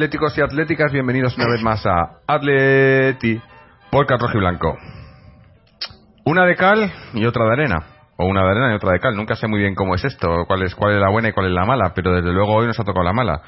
[0.00, 3.38] atléticos y atléticas, bienvenidos una vez más a Atleti
[3.90, 4.78] Podcast Rojo y Blanco.
[6.24, 7.84] Una de cal y otra de arena.
[8.16, 9.14] O una de arena y otra de cal.
[9.14, 11.48] Nunca sé muy bien cómo es esto, cuál es, cuál es la buena y cuál
[11.48, 13.42] es la mala, pero desde luego hoy nos ha tocado la mala.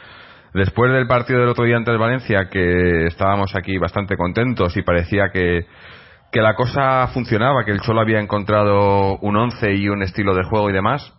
[0.53, 4.83] Después del partido del otro día ante el Valencia, que estábamos aquí bastante contentos y
[4.83, 5.65] parecía que,
[6.31, 10.45] que la cosa funcionaba, que el Cholo había encontrado un once y un estilo de
[10.45, 11.15] juego y demás,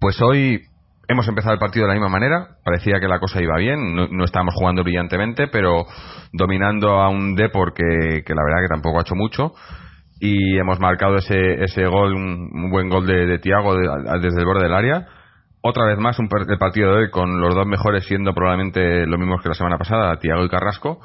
[0.00, 0.62] pues hoy
[1.08, 2.58] hemos empezado el partido de la misma manera.
[2.64, 3.94] Parecía que la cosa iba bien.
[3.94, 5.86] No, estábamos jugando brillantemente, pero
[6.32, 9.54] dominando a un Depor que, la verdad que tampoco ha hecho mucho.
[10.20, 14.44] Y hemos marcado ese, ese gol, un, un buen gol de, de Tiago desde el
[14.44, 15.06] borde del área.
[15.60, 19.18] Otra vez más un el partido de hoy con los dos mejores siendo probablemente lo
[19.18, 21.00] mismos que la semana pasada, Tiago y Carrasco.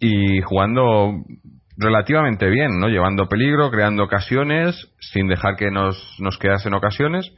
[0.00, 1.12] Y jugando
[1.76, 2.88] relativamente bien, ¿no?
[2.88, 7.32] Llevando peligro, creando ocasiones, sin dejar que nos, nos quedasen ocasiones.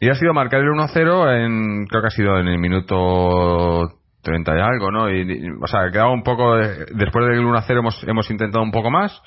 [0.00, 4.56] Y ha sido marcar el 1-0 en, creo que ha sido en el minuto 30
[4.56, 5.10] y algo, ¿no?
[5.10, 8.90] Y, o sea, quedaba un poco, de- después del 1-0 hemos, hemos intentado un poco
[8.90, 9.20] más,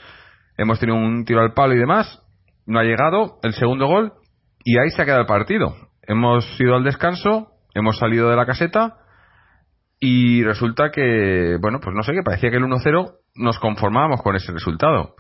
[0.57, 2.21] hemos tenido un tiro al palo y demás,
[2.65, 4.13] no ha llegado el segundo gol
[4.63, 5.75] y ahí se ha quedado el partido.
[6.03, 8.97] Hemos ido al descanso, hemos salido de la caseta
[9.99, 14.35] y resulta que, bueno, pues no sé, que parecía que el 1-0 nos conformábamos con
[14.35, 15.15] ese resultado.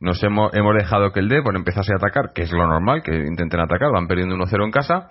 [0.00, 3.14] Nos hemos, hemos dejado que el Depor empezase a atacar, que es lo normal, que
[3.14, 5.10] intenten atacar, van perdiendo 1-0 en casa.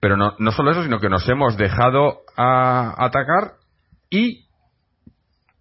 [0.00, 3.54] Pero no, no solo eso, sino que nos hemos dejado a atacar
[4.10, 4.46] y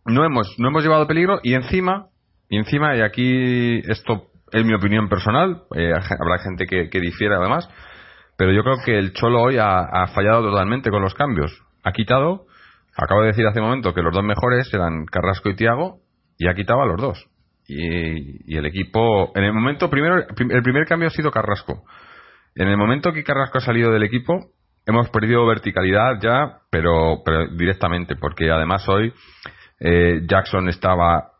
[0.05, 2.07] no hemos, no hemos llevado peligro y encima,
[2.49, 7.37] y encima, y aquí esto es mi opinión personal, eh, habrá gente que, que difiera
[7.37, 7.67] además,
[8.37, 11.51] pero yo creo que el Cholo hoy ha, ha fallado totalmente con los cambios.
[11.83, 12.45] Ha quitado,
[12.95, 15.99] acabo de decir hace un momento que los dos mejores eran Carrasco y Tiago,
[16.37, 17.27] y ha quitado a los dos.
[17.67, 21.83] Y, y el equipo, en el momento primero, el primer cambio ha sido Carrasco.
[22.55, 24.51] En el momento que Carrasco ha salido del equipo,
[24.85, 29.13] hemos perdido verticalidad ya, pero, pero directamente, porque además hoy
[29.79, 31.31] eh, Jackson estaba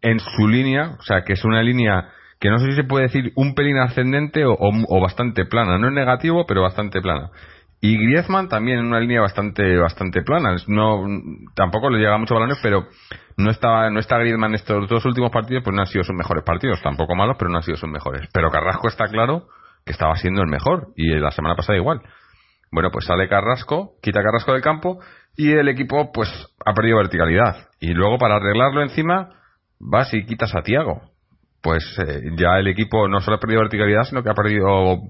[0.00, 2.08] en su línea, o sea, que es una línea
[2.40, 5.78] que no sé si se puede decir un pelín ascendente o, o- o bastante plana,
[5.78, 7.30] no es negativo, pero bastante plana.
[7.80, 10.56] Y Griezmann también en una línea bastante bastante plana.
[10.68, 11.04] No,
[11.54, 12.86] tampoco le llega mucho balones, pero
[13.36, 16.44] no estaba no está Griezmann estos dos últimos partidos, pues no han sido sus mejores
[16.44, 18.28] partidos, tampoco malos, pero no han sido sus mejores.
[18.32, 19.48] Pero Carrasco está claro
[19.84, 22.00] que estaba siendo el mejor y la semana pasada igual.
[22.72, 24.98] Bueno, pues sale Carrasco, quita Carrasco del campo
[25.36, 26.28] y el equipo pues
[26.64, 27.68] ha perdido verticalidad.
[27.80, 29.30] Y luego para arreglarlo encima
[29.78, 31.02] vas y quitas a Tiago.
[31.62, 35.02] Pues eh, ya el equipo no solo ha perdido verticalidad, sino que ha perdido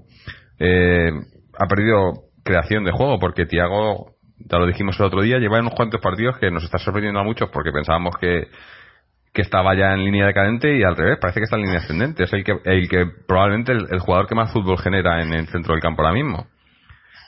[0.59, 1.11] eh,
[1.57, 5.73] ha perdido creación de juego porque Tiago, ya lo dijimos el otro día, lleva unos
[5.75, 8.47] cuantos partidos que nos está sorprendiendo a muchos porque pensábamos que
[9.35, 12.23] que estaba ya en línea decadente y al revés, parece que está en línea ascendente.
[12.23, 15.73] Es el que, el que probablemente el, jugador que más fútbol genera en el centro
[15.73, 16.47] del campo ahora mismo.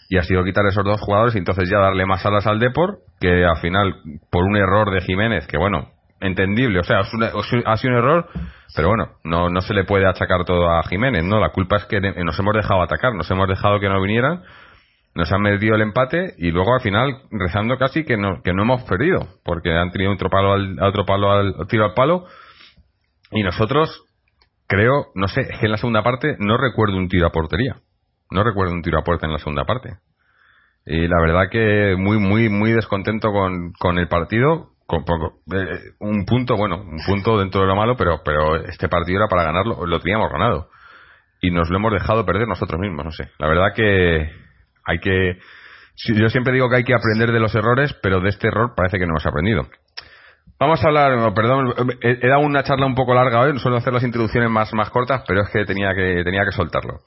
[0.10, 3.00] Y ha sido quitar esos dos jugadores y entonces ya darle más alas al Depor,
[3.20, 3.94] que al final,
[4.32, 5.90] por un error de Jiménez, que bueno,
[6.22, 8.30] entendible, o sea, ha sido un error,
[8.74, 11.42] pero bueno, no, no se le puede achacar todo a Jiménez, ¿no?
[11.42, 14.44] La culpa es que nos hemos dejado atacar, nos hemos dejado que no vinieran,
[15.18, 18.62] nos han metido el empate y luego al final rezando casi que no, que no
[18.62, 22.26] hemos perdido, porque han tenido otro palo al, otro palo al tiro al palo
[23.32, 24.04] y nosotros
[24.68, 27.78] creo, no sé, es que en la segunda parte no recuerdo un tiro a portería.
[28.30, 29.90] No recuerdo un tiro a puerta en la segunda parte.
[30.86, 34.72] Y la verdad que muy, muy, muy descontento con, con el partido.
[34.86, 38.88] Con, con- eh, un punto, bueno, un punto dentro de lo malo, pero, pero este
[38.88, 40.70] partido era para ganarlo, lo teníamos ganado.
[41.42, 43.30] Y nos lo hemos dejado perder nosotros mismos, no sé.
[43.40, 44.30] La verdad que
[44.88, 45.38] hay que.
[46.16, 48.98] Yo siempre digo que hay que aprender de los errores, pero de este error parece
[48.98, 49.68] que no hemos aprendido.
[50.60, 54.04] Vamos a hablar, perdón, he, dado una charla un poco larga hoy, suelo hacer las
[54.04, 57.02] introducciones más, más cortas, pero es que tenía que, tenía que soltarlo.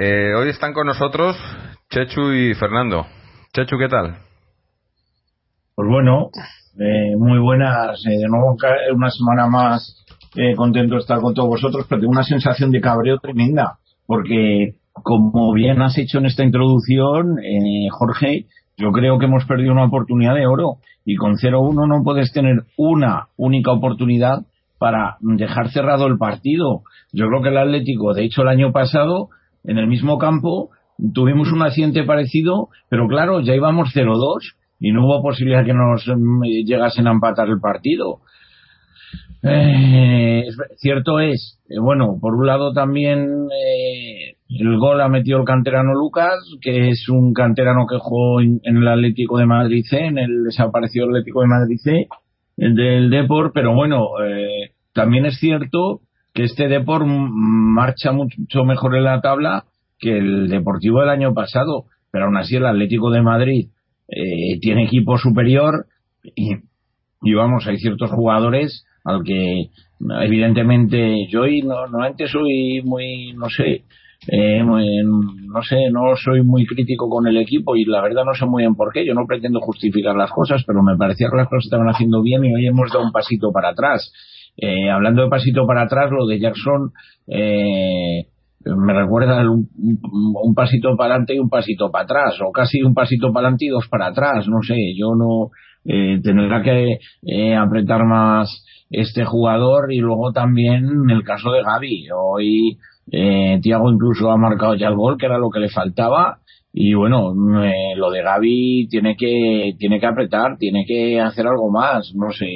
[0.00, 1.36] Eh, hoy están con nosotros
[1.90, 3.06] Chechu y Fernando.
[3.52, 4.18] Chechu, ¿qué tal?
[5.74, 6.30] Pues bueno,
[6.78, 8.04] eh, muy buenas.
[8.06, 8.56] eh, de nuevo
[8.94, 10.04] una semana más
[10.36, 14.74] eh, contento de estar con todos vosotros, pero tengo una sensación de cabreo tremenda, porque
[15.02, 18.46] como bien has hecho en esta introducción, eh, Jorge,
[18.76, 22.64] yo creo que hemos perdido una oportunidad de oro y con 0-1 no puedes tener
[22.76, 24.46] una única oportunidad
[24.78, 26.82] para dejar cerrado el partido.
[27.12, 29.28] Yo creo que el Atlético, de hecho el año pasado,
[29.64, 30.70] en el mismo campo,
[31.12, 36.06] tuvimos un accidente parecido, pero claro, ya íbamos 0-2 y no hubo posibilidad que nos
[36.06, 38.20] mm, llegasen a empatar el partido.
[39.42, 40.44] Eh,
[40.76, 44.07] cierto es, eh, bueno, por un lado también eh,
[44.48, 48.88] el gol ha metido el canterano Lucas, que es un canterano que jugó en, el
[48.88, 52.06] Atlético de Madrid C, en el desaparecido Atlético de Madrid C,
[52.56, 56.00] el del Depor, pero bueno, eh, también es cierto
[56.34, 59.64] que este Depor m- marcha mucho mejor en la tabla
[59.98, 63.68] que el Deportivo del año pasado, pero aún así el Atlético de Madrid
[64.08, 65.86] eh, tiene equipo superior
[66.34, 66.52] y,
[67.22, 69.66] y vamos, hay ciertos jugadores al que
[70.22, 73.82] evidentemente yo y no, normalmente soy muy, no sé,
[74.30, 78.34] eh, muy- no sé, no soy muy crítico con el equipo y la verdad no
[78.34, 79.06] sé muy bien por qué.
[79.06, 82.44] Yo no pretendo justificar las cosas, pero me parecía que las cosas estaban haciendo bien
[82.44, 84.12] y hoy hemos dado un pasito para atrás.
[84.56, 86.92] Eh, hablando de pasito para atrás, lo de Jackson
[87.26, 88.26] eh,
[88.64, 93.32] me recuerda un, pasito para adelante y un pasito para atrás, o casi un pasito
[93.32, 95.50] para adelante y dos para atrás, no sé, yo no
[95.84, 102.08] eh, tendrá que eh, apretar más este jugador y luego también el caso de Gaby,
[102.14, 102.78] hoy
[103.10, 106.38] eh, Tiago incluso ha marcado ya el gol, que era lo que le faltaba,
[106.72, 107.32] y bueno,
[107.64, 112.30] eh, lo de Gaby tiene que, tiene que apretar, tiene que hacer algo más, no
[112.32, 112.46] sé,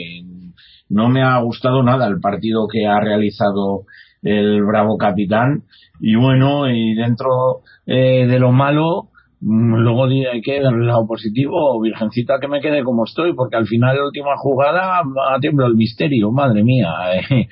[0.88, 3.87] no me ha gustado nada el partido que ha realizado
[4.22, 5.64] el bravo capitán.
[6.00, 9.08] Y bueno y dentro eh, de lo malo
[9.44, 13.67] luego di- hay que el lado positivo virgencita que me quede como estoy porque al
[13.67, 16.89] final la última jugada ha temblado el misterio madre mía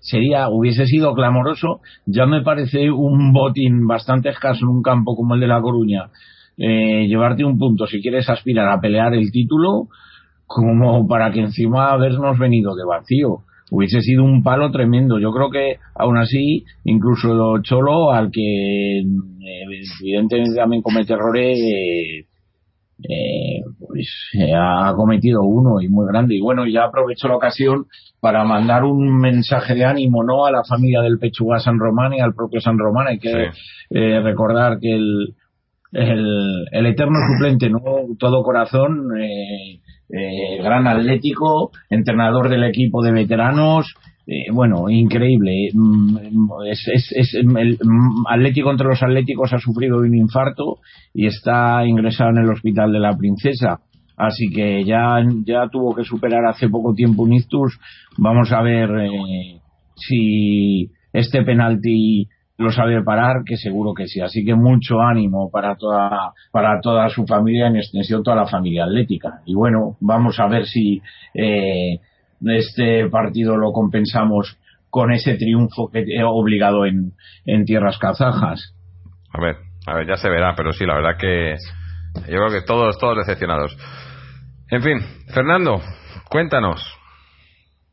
[0.00, 5.34] sería hubiese sido clamoroso ya me parece un botín bastante escaso en un campo como
[5.34, 6.10] el de la Coruña
[6.56, 9.86] eh, llevarte un punto si quieres aspirar a pelear el título
[10.46, 13.40] como para que encima habernos venido de vacío.
[13.70, 15.18] Hubiese sido un palo tremendo.
[15.18, 19.04] Yo creo que aún así, incluso Cholo, al que eh,
[20.00, 22.26] evidentemente también comete errores, eh,
[23.08, 26.34] eh, pues eh, ha cometido uno y muy grande.
[26.34, 27.86] Y bueno, ya aprovecho la ocasión
[28.20, 32.20] para mandar un mensaje de ánimo no a la familia del Pechuga San Román y
[32.20, 33.06] al propio San Román.
[33.06, 33.50] Hay que
[33.90, 35.34] eh, recordar que el,
[35.92, 37.80] el, el eterno suplente, no
[38.18, 43.94] todo corazón, eh, eh, gran atlético, entrenador del equipo de veteranos,
[44.30, 45.70] eh, bueno, increíble.
[45.72, 46.16] Mm,
[46.70, 50.78] Es, es, es el mm, Atlético entre los Atléticos ha sufrido un infarto
[51.14, 53.80] y está ingresado en el hospital de la Princesa.
[54.18, 57.78] Así que ya, ya tuvo que superar hace poco tiempo un ictus.
[58.18, 59.60] Vamos a ver eh,
[59.94, 62.28] si este penalti
[62.58, 64.20] lo sabe parar, que seguro que sí.
[64.20, 68.84] Así que mucho ánimo para toda, para toda su familia, en extensión toda la familia
[68.84, 69.40] atlética.
[69.46, 71.00] Y bueno, vamos a ver si
[71.34, 72.00] eh,
[72.44, 74.58] este partido lo compensamos
[74.90, 77.12] con ese triunfo que he obligado en,
[77.46, 78.74] en tierras kazajas.
[79.32, 79.56] A ver,
[79.86, 81.54] a ver, ya se verá, pero sí, la verdad que
[82.28, 83.76] yo creo que todos, todos decepcionados.
[84.70, 84.98] En fin,
[85.32, 85.80] Fernando,
[86.28, 86.82] cuéntanos.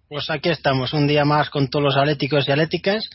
[0.10, 3.10] Pues aquí estamos, un día más con todos los atléticos y atléticas.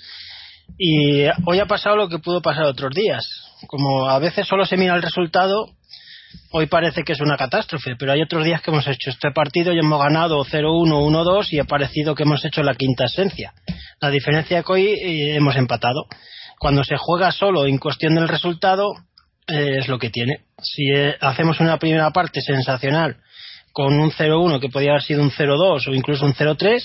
[0.79, 3.25] Y hoy ha pasado lo que pudo pasar otros días.
[3.67, 5.67] Como a veces solo se mira el resultado,
[6.53, 9.73] hoy parece que es una catástrofe, pero hay otros días que hemos hecho este partido
[9.73, 13.53] y hemos ganado 0-1, 1-2 y ha parecido que hemos hecho la quinta esencia.
[14.01, 16.07] La diferencia es que hoy eh, hemos empatado.
[16.59, 18.93] Cuando se juega solo en cuestión del resultado,
[19.47, 20.45] eh, es lo que tiene.
[20.63, 23.17] Si eh, hacemos una primera parte sensacional
[23.73, 26.83] con un 0-1 que podría haber sido un 0-2 o incluso un 0-3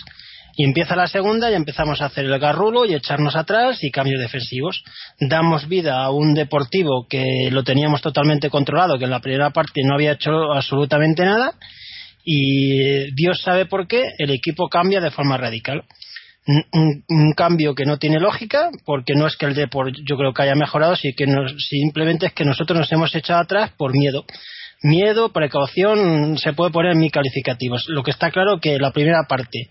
[0.58, 4.22] y empieza la segunda y empezamos a hacer el garrulo y echarnos atrás y cambios
[4.22, 4.84] defensivos.
[5.20, 9.82] Damos vida a un deportivo que lo teníamos totalmente controlado, que en la primera parte
[9.84, 11.54] no había hecho absolutamente nada
[12.24, 15.84] y Dios sabe por qué el equipo cambia de forma radical.
[16.48, 20.32] Un, un- cambio que no tiene lógica, porque no es que el Depor yo creo
[20.32, 23.94] que haya mejorado, sino que nos- simplemente es que nosotros nos hemos echado atrás por
[23.94, 24.26] miedo.
[24.84, 27.86] Miedo, precaución, se puede poner en mil calificativos.
[27.88, 29.70] Lo que está claro que la primera parte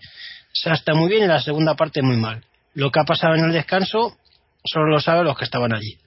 [0.55, 2.43] se está muy bien y la segunda parte muy mal.
[2.73, 4.17] Lo que ha pasado en el descanso
[4.63, 5.97] solo lo saben los que estaban allí.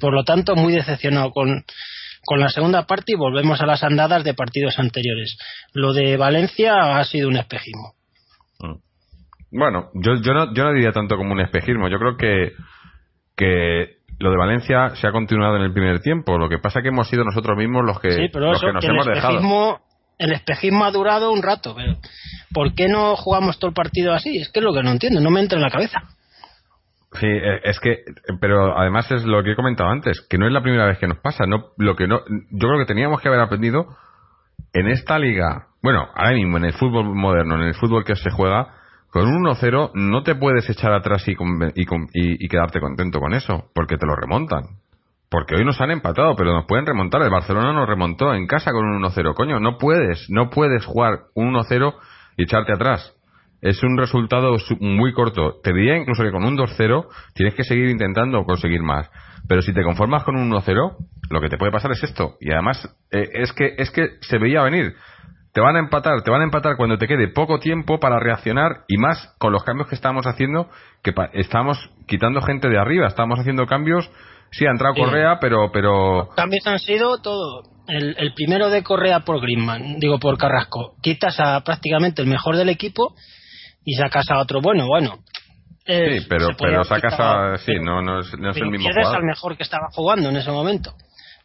[0.00, 1.64] Por lo tanto, muy decepcionado con,
[2.24, 5.38] con la segunda parte y volvemos a las andadas de partidos anteriores.
[5.72, 7.94] Lo de Valencia ha sido un espejismo.
[9.52, 11.88] Bueno, yo, yo, no, yo no diría tanto como un espejismo.
[11.88, 12.54] Yo creo que,
[13.36, 16.38] que lo de Valencia se ha continuado en el primer tiempo.
[16.38, 18.66] Lo que pasa es que hemos sido nosotros mismos los que, sí, pero los eso,
[18.66, 19.80] que nos que el hemos dejado.
[20.18, 21.74] El espejismo ha durado un rato.
[21.74, 21.96] Pero
[22.52, 24.38] ¿Por qué no jugamos todo el partido así?
[24.38, 26.02] Es que es lo que no entiendo, no me entra en la cabeza.
[27.12, 27.98] Sí, eh, es que,
[28.40, 31.06] pero además es lo que he comentado antes, que no es la primera vez que
[31.06, 31.46] nos pasa.
[31.46, 33.86] No, lo que no, yo creo que teníamos que haber aprendido
[34.72, 38.30] en esta liga, bueno, ahora mismo en el fútbol moderno, en el fútbol que se
[38.30, 38.74] juega,
[39.10, 43.70] con un 1-0 no te puedes echar atrás y, y- y quedarte contento con eso,
[43.74, 44.64] porque te lo remontan.
[45.34, 47.20] Porque hoy nos han empatado, pero nos pueden remontar.
[47.22, 49.34] El Barcelona nos remontó en casa con un 1-0.
[49.34, 51.92] Coño, no puedes, no puedes jugar un 1-0
[52.36, 53.12] y echarte atrás.
[53.60, 55.56] Es un resultado su- muy corto.
[55.60, 59.10] Te diría incluso que con un 2-0 tienes que seguir intentando conseguir más.
[59.48, 60.98] Pero si te conformas con un 1-0,
[61.30, 62.36] lo que te puede pasar es esto.
[62.40, 64.94] Y además, eh, es que es que se veía venir.
[65.52, 68.84] Te van a empatar, te van a empatar cuando te quede poco tiempo para reaccionar
[68.86, 70.68] y más con los cambios que estamos haciendo,
[71.02, 71.76] que estamos
[72.06, 74.08] quitando gente de arriba, estamos haciendo cambios.
[74.50, 75.00] Sí, ha entrado Sí.
[75.02, 77.62] Correa, pero pero cambios han sido todo.
[77.86, 80.94] El, el primero de Correa por Griezmann, digo por Carrasco.
[81.02, 83.14] Quitas a prácticamente el mejor del equipo
[83.84, 85.18] y sacas a otro bueno, bueno.
[85.86, 89.16] Eh, sí, pero pero sacas a sí, no no es, no es el mismo jugador.
[89.16, 90.94] al mejor que estaba jugando en ese momento.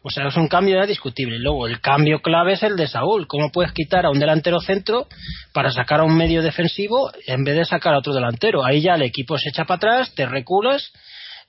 [0.02, 1.38] O sea, es un cambio ya discutible.
[1.38, 3.26] Luego, el cambio clave es el de Saúl.
[3.26, 5.06] ¿Cómo puedes quitar a un delantero centro
[5.52, 8.64] para sacar a un medio defensivo en vez de sacar a otro delantero?
[8.64, 10.90] Ahí ya el equipo se echa para atrás, te reculas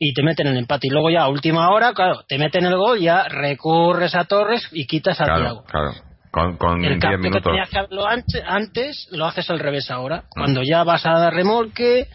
[0.03, 0.87] y te meten el empate.
[0.87, 4.67] Y luego ya a última hora, claro, te meten el gol, ya recurres a Torres
[4.71, 5.63] y quitas a Claro, Thiago.
[5.65, 5.91] claro.
[6.31, 7.43] Con, con El 10 cambio que minutos.
[7.43, 7.77] tenías que
[8.07, 10.19] antes, antes, lo haces al revés ahora.
[10.21, 10.39] Mm.
[10.39, 12.07] Cuando ya vas a dar remolque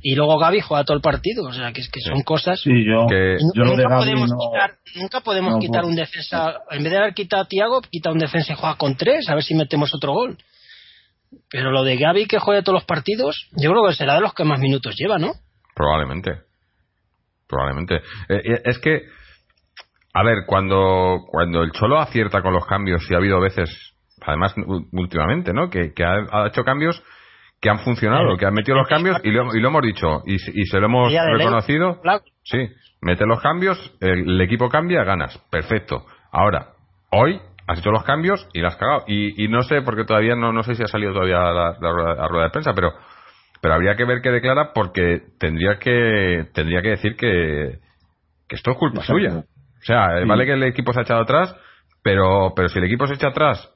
[0.00, 1.44] y luego Gaby juega todo el partido.
[1.46, 4.38] O sea, que es que son cosas Sí, yo, Que- yo nunca Gaby podemos no-
[4.38, 8.12] quitar, nunca podemos no quitar un defensa en vez de haber quitado a Tiago quita
[8.12, 10.38] un defensa y juega con tres a ver si metemos otro gol
[11.50, 14.32] pero lo de Gaby que juegue todos los partidos yo creo que será de los
[14.32, 15.32] que más minutos lleva ¿no?
[15.74, 16.45] Probablemente.
[17.48, 17.96] Probablemente.
[18.28, 19.02] Eh, es que,
[20.14, 23.70] a ver, cuando, cuando el Cholo acierta con los cambios, y ha habido veces,
[24.22, 24.54] además
[24.92, 25.68] últimamente, ¿no?
[25.70, 27.02] Que, que ha, ha hecho cambios
[27.60, 30.38] que han funcionado, que han metido los cambios y lo, y lo hemos dicho, y,
[30.38, 31.38] se- y se lo hemos ley.
[31.38, 32.00] reconocido.
[32.44, 32.68] Sí,
[33.00, 35.38] mete los cambios, el, el equipo cambia, ganas.
[35.50, 36.04] Perfecto.
[36.32, 36.68] Ahora,
[37.12, 39.04] hoy has hecho los cambios y la has cagado.
[39.06, 42.14] Y, y no sé, porque todavía no, no sé si ha salido todavía la, la
[42.14, 42.92] la rueda de prensa, pero
[43.60, 47.78] pero habría que ver qué declara porque tendría que tendría que decir que,
[48.48, 49.12] que esto es culpa Exacto.
[49.14, 49.38] suya.
[49.38, 50.28] O sea, eh, Sí.
[50.28, 51.54] vale que el equipo se ha echado atrás,
[52.02, 53.72] pero pero si el equipo se echa atrás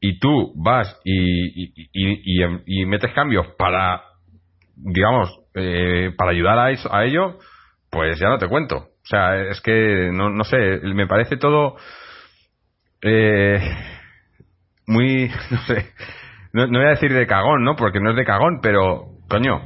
[0.00, 4.02] y tú vas y, y, y, y- y metes cambios para,
[4.76, 7.38] digamos, eh, para ayudar a, eso, a ello,
[7.90, 8.76] pues ya no te cuento.
[8.76, 11.76] O sea, es que, no, no sé, me parece todo
[13.02, 13.58] eh,
[14.86, 15.92] muy, no sé,
[16.52, 17.76] no, no voy a decir de cagón, ¿no?
[17.76, 19.60] Porque no es de cagón, pero, coño,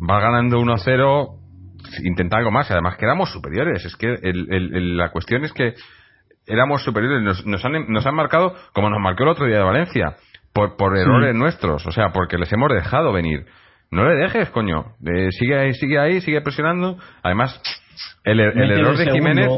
[0.00, 1.38] vas ganando 1-0,
[2.04, 2.70] intenta algo más.
[2.70, 3.84] Además que éramos superiores.
[3.84, 5.74] Es que el- el- el- la cuestión es que
[6.46, 7.22] éramos superiores.
[7.22, 10.16] Nos, nos han, nos han marcado como nos marcó el otro día de Valencia.
[10.52, 11.86] Por, por errores nuestros.
[11.86, 13.44] O sea, porque les hemos dejado venir.
[13.90, 14.94] No le dejes, coño.
[15.04, 16.96] Eh, sigue ahí, sigue ahí, sigue presionando.
[17.22, 17.60] Además,
[18.24, 19.04] el, el error de.
[19.12, 19.48] Jiménez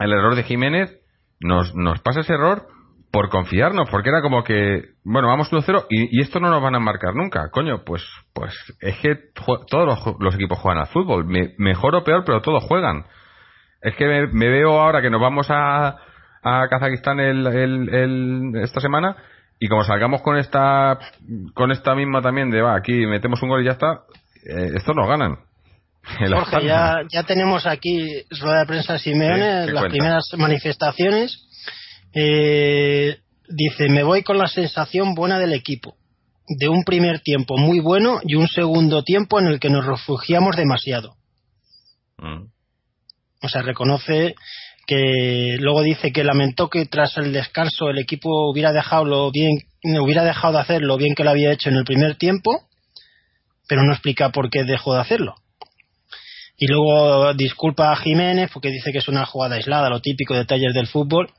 [0.00, 0.96] el error de Jiménez
[1.40, 2.66] nos, nos pasa ese error
[3.10, 6.74] por confiarnos, porque era como que, bueno, vamos 1-0 y, y esto no nos van
[6.74, 7.48] a marcar nunca.
[7.50, 8.02] Coño, pues
[8.34, 9.16] pues es que
[9.70, 13.04] todos los, los equipos juegan al fútbol, Me- mejor o peor, pero todos juegan.
[13.80, 15.96] Es que me, me veo ahora que nos vamos a,
[16.42, 19.16] a Kazajistán el, el- el- esta semana
[19.60, 20.98] y como salgamos con esta
[21.54, 24.02] con esta misma también de va, aquí metemos un gol y ya está,
[24.44, 25.36] eh, estos nos ganan.
[26.18, 28.06] Jorge ya, ya tenemos aquí
[28.40, 29.88] rueda de prensa Simeone Sí, ¿qué las cuenta?
[29.88, 31.47] primeras manifestaciones
[32.14, 35.96] Eh, dice me voy con la sensación buena del equipo
[36.48, 40.56] de un primer tiempo muy bueno y un segundo tiempo en el que nos refugiamos
[40.56, 41.18] demasiado
[42.18, 42.50] Mm.
[43.42, 44.34] O sea, reconoce
[44.86, 49.58] que luego dice que lamentó que tras el descanso el equipo hubiera dejado lo bien
[50.00, 52.64] hubiera dejado de hacer lo bien que lo había hecho en el primer tiempo,
[53.68, 55.36] pero no explica por qué dejó de hacerlo.
[56.56, 60.74] Y luego disculpa a Jiménez porque dice que es una jugada aislada, lo típico detalles
[60.74, 61.30] del fútbol.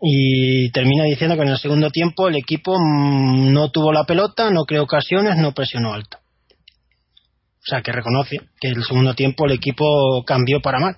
[0.00, 4.50] Y termina diciendo que en el segundo tiempo el equipo mm, no tuvo la pelota,
[4.50, 6.18] no creó ocasiones, no presionó alto.
[6.18, 10.96] O sea, que reconoce que el segundo tiempo el equipo cambió para mal.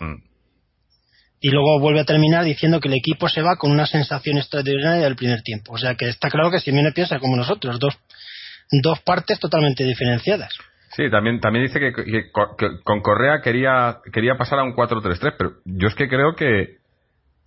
[0.00, 0.22] Mm.
[1.40, 5.02] Y luego vuelve a terminar diciendo que el equipo se va con una sensación extraordinaria
[5.04, 5.72] del primer tiempo.
[5.72, 7.98] O sea, que está claro que Simeone piensa como nosotros, dos,
[8.82, 10.52] dos partes totalmente diferenciadas.
[10.96, 12.04] Sí, también, también dice que, que-
[12.58, 16.76] que con Correa quería, quería pasar a un 4-3-3, pero yo es que creo que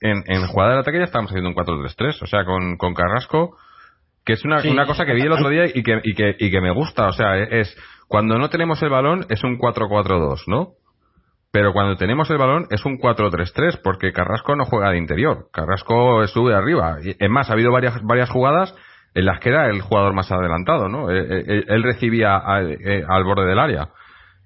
[0.09, 3.57] en, en jugada del ataque ya estamos haciendo un 4-3-3, o sea, con, con Carrasco,
[4.25, 4.69] que es una, Sí.
[4.69, 7.07] una cosa que vi el otro día y que, y que, y que me gusta,
[7.07, 7.75] o sea, es
[8.07, 10.69] cuando no tenemos el balón es un 4-4-2, ¿no?
[11.51, 16.25] Pero cuando tenemos el balón es un 4-3-3, porque Carrasco no juega de interior, Carrasco
[16.27, 16.97] sube arriba.
[17.03, 18.75] Y, Es más, ha habido varias, varias jugadas
[19.13, 21.09] en las que era el jugador más adelantado, ¿no?
[21.09, 23.87] Eh, eh, Él, él recibía a- eh, al borde del área.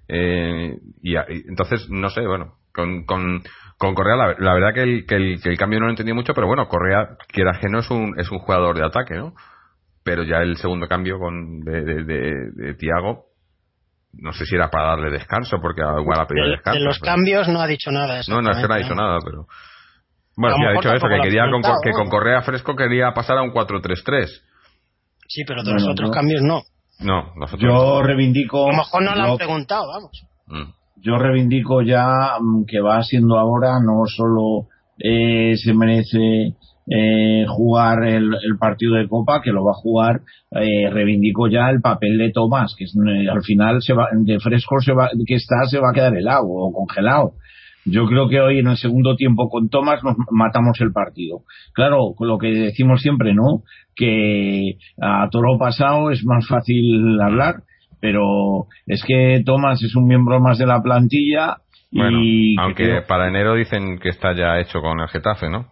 [0.07, 3.43] Eh, y, y entonces, no sé, bueno, con, con,
[3.77, 6.13] con Correa la, la verdad que el, que, el, que el cambio no lo entendí
[6.13, 9.33] mucho, pero bueno, Correa, quiera que no, es un, es un jugador de ataque, ¿no?
[10.03, 13.25] Pero ya el segundo cambio con de, de, de, de Thiago,
[14.13, 16.79] no sé si era para darle descanso, porque igual ha pedido De, descanso.
[16.79, 18.21] de los pero- cambios no ha dicho nada.
[18.27, 19.45] No, no, es que no ha dicho nada, pero.
[20.35, 22.09] Bueno, sí, ha dicho eso, que quería con, que con.
[22.09, 24.27] Correa fresco quería pasar a un 4-3-3.
[25.27, 26.13] Sí, pero de los otros no.
[26.13, 26.63] cambios no.
[27.01, 27.61] No, nosotros.
[27.71, 28.65] Yo reivindico.
[28.67, 30.11] A lo mejor no lo han preguntado, vamos.
[30.47, 30.71] Mm.
[31.01, 36.55] Yo reivindico ya mm, que va siendo ahora no solo eh, se merece
[36.91, 41.69] eh, jugar el, el partido de Copa, que lo va a jugar, eh, reivindico ya
[41.69, 45.35] el papel de Tomás, que eh, al final se va, de fresco se va, que
[45.35, 47.33] está se va a quedar helado o congelado.
[47.85, 51.41] Yo creo que hoy en el segundo tiempo con Tomás nos matamos el partido.
[51.73, 53.63] Claro, lo que decimos siempre, ¿no?
[53.95, 57.63] Que a toro pasado es más fácil hablar,
[57.99, 61.57] pero es que Tomás es un miembro más de la plantilla
[61.91, 65.49] Bueno, y que aunque creo- para enero dicen que está ya hecho con el Getafe,
[65.49, 65.67] ¿no?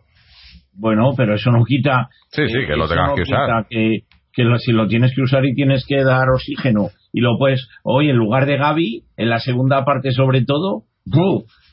[0.79, 3.65] bueno, pero eso no quita Sí, sí, que lo tengas no que usar.
[3.69, 4.00] Que,
[4.31, 7.67] que lo- si lo tienes que usar y tienes que dar oxígeno y lo puedes,
[7.84, 10.84] hoy en lugar de Gaby, en la segunda parte sobre todo,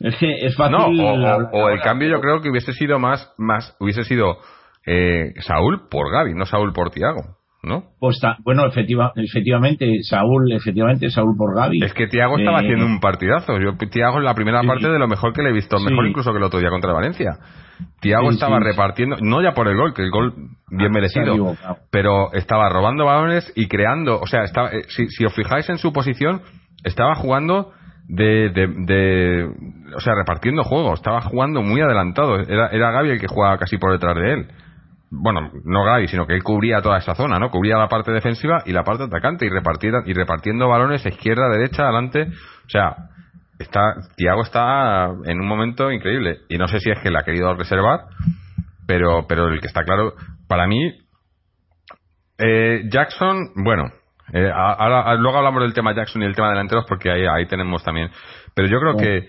[0.01, 0.97] es que es fácil.
[0.97, 4.39] No, o, el cambio yo creo que hubiese sido más, más hubiese sido
[4.87, 7.85] eh, Saúl por Gaby, no Saúl por Tiago, ¿no?
[7.99, 11.83] Pues bueno, efectiva, efectivamente, Saúl, efectivamente, Saúl por Gaby.
[11.83, 13.59] Es que Tiago estaba Eh, haciendo un partidazo.
[13.59, 14.67] Yo Tiago en la primera Sí.
[14.67, 15.85] parte de lo mejor que le he visto, Sí.
[15.85, 17.39] mejor incluso que el otro día contra Valencia.
[18.01, 20.33] Tiago Sí, estaba repartiendo, no ya por el gol, que el gol
[20.71, 21.57] bien Ah, merecido,
[21.91, 25.79] pero estaba robando balones y creando, o sea, estaba, eh, si, si os fijáis en
[25.79, 26.43] su posición,
[26.85, 27.73] estaba jugando
[28.07, 29.49] de, de, de-
[29.97, 32.37] o sea, repartiendo juego, estaba jugando muy adelantado.
[32.39, 34.47] Era, era Gaby el que jugaba casi por detrás de él.
[35.11, 37.51] Bueno, no Gaby, sino que él cubría toda esa zona, ¿no?
[37.51, 41.85] Cubría la parte defensiva y la parte atacante y, repartida, y repartiendo balones izquierda, derecha,
[41.85, 42.29] adelante.
[42.67, 42.97] O sea,
[43.59, 46.39] está Tiago está en un momento increíble.
[46.49, 48.01] Y no sé si es que le ha querido reservar,
[48.87, 50.15] pero, pero el que está claro,
[50.49, 50.93] para mí,
[52.39, 53.85] eh, Jackson, bueno,
[54.33, 57.83] eh, ahora, luego hablamos del tema Jackson y el tema delanteros porque ahí, ahí tenemos
[57.85, 58.11] también.
[58.55, 59.29] Pero yo creo que,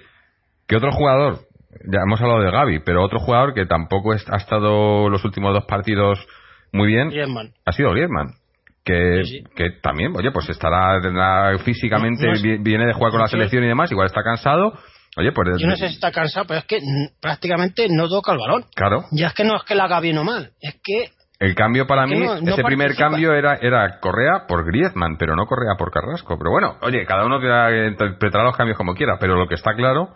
[0.67, 1.39] que otro jugador,
[1.83, 5.65] ya hemos hablado de Gaby, pero otro jugador que tampoco ha estado los últimos dos
[5.65, 6.25] partidos
[6.71, 7.51] muy bien, Griezmann.
[7.65, 8.33] ha sido Griezmann.
[8.83, 9.43] Que, Sí, sí.
[9.55, 10.99] que también, oye, pues estará
[11.63, 14.21] físicamente, No, no es- vi- viene de jugar con la selección y demás, igual está
[14.21, 14.73] cansado.
[15.17, 16.79] Oye, pues Yo no sé si está cansado, pero es que
[17.21, 18.65] prácticamente no toca el balón.
[18.75, 21.09] claro, Ya es que no es que la haga bien o mal, es que
[21.39, 25.35] el cambio para Es mí, no- ese primer cambio era, era Correa por Griezmann, pero
[25.35, 26.37] no Correa por Carrasco.
[26.37, 27.37] Pero bueno, oye, cada uno
[27.87, 30.09] interpretará los cambios como quiera, pero lo que está claro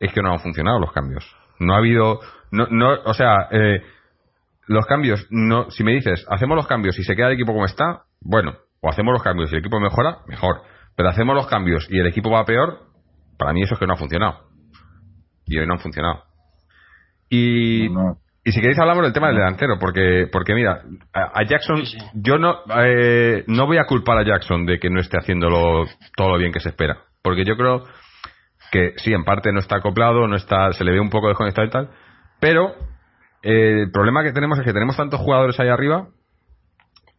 [0.00, 1.24] es que no han funcionado los cambios.
[1.58, 2.20] No ha habido,
[2.52, 3.82] no, no, o sea, eh,
[4.66, 7.64] los cambios, no, si me dices, hacemos los cambios y se queda el equipo como
[7.64, 10.62] está, bueno, o hacemos los cambios y el equipo mejora, mejor.
[10.96, 12.80] Pero hacemos los cambios y el equipo va peor,
[13.38, 14.48] para mí eso es que no ha funcionado.
[15.46, 16.24] Y hoy no han funcionado.
[17.30, 18.18] Y, No, no.
[18.44, 20.82] y si queréis hablamos del tema del delantero, porque, porque mira,
[21.12, 22.06] a, a Jackson, Sí, sí.
[22.14, 25.84] yo no, eh, no voy a culpar a Jackson de que no esté haciéndolo
[26.16, 27.84] todo lo bien que se espera, porque yo creo
[28.70, 31.66] que sí, en parte no está acoplado, no está, se le ve un poco desconectado
[31.66, 31.90] y tal,
[32.40, 32.74] pero
[33.42, 36.08] eh, el problema que tenemos es que tenemos tantos jugadores ahí arriba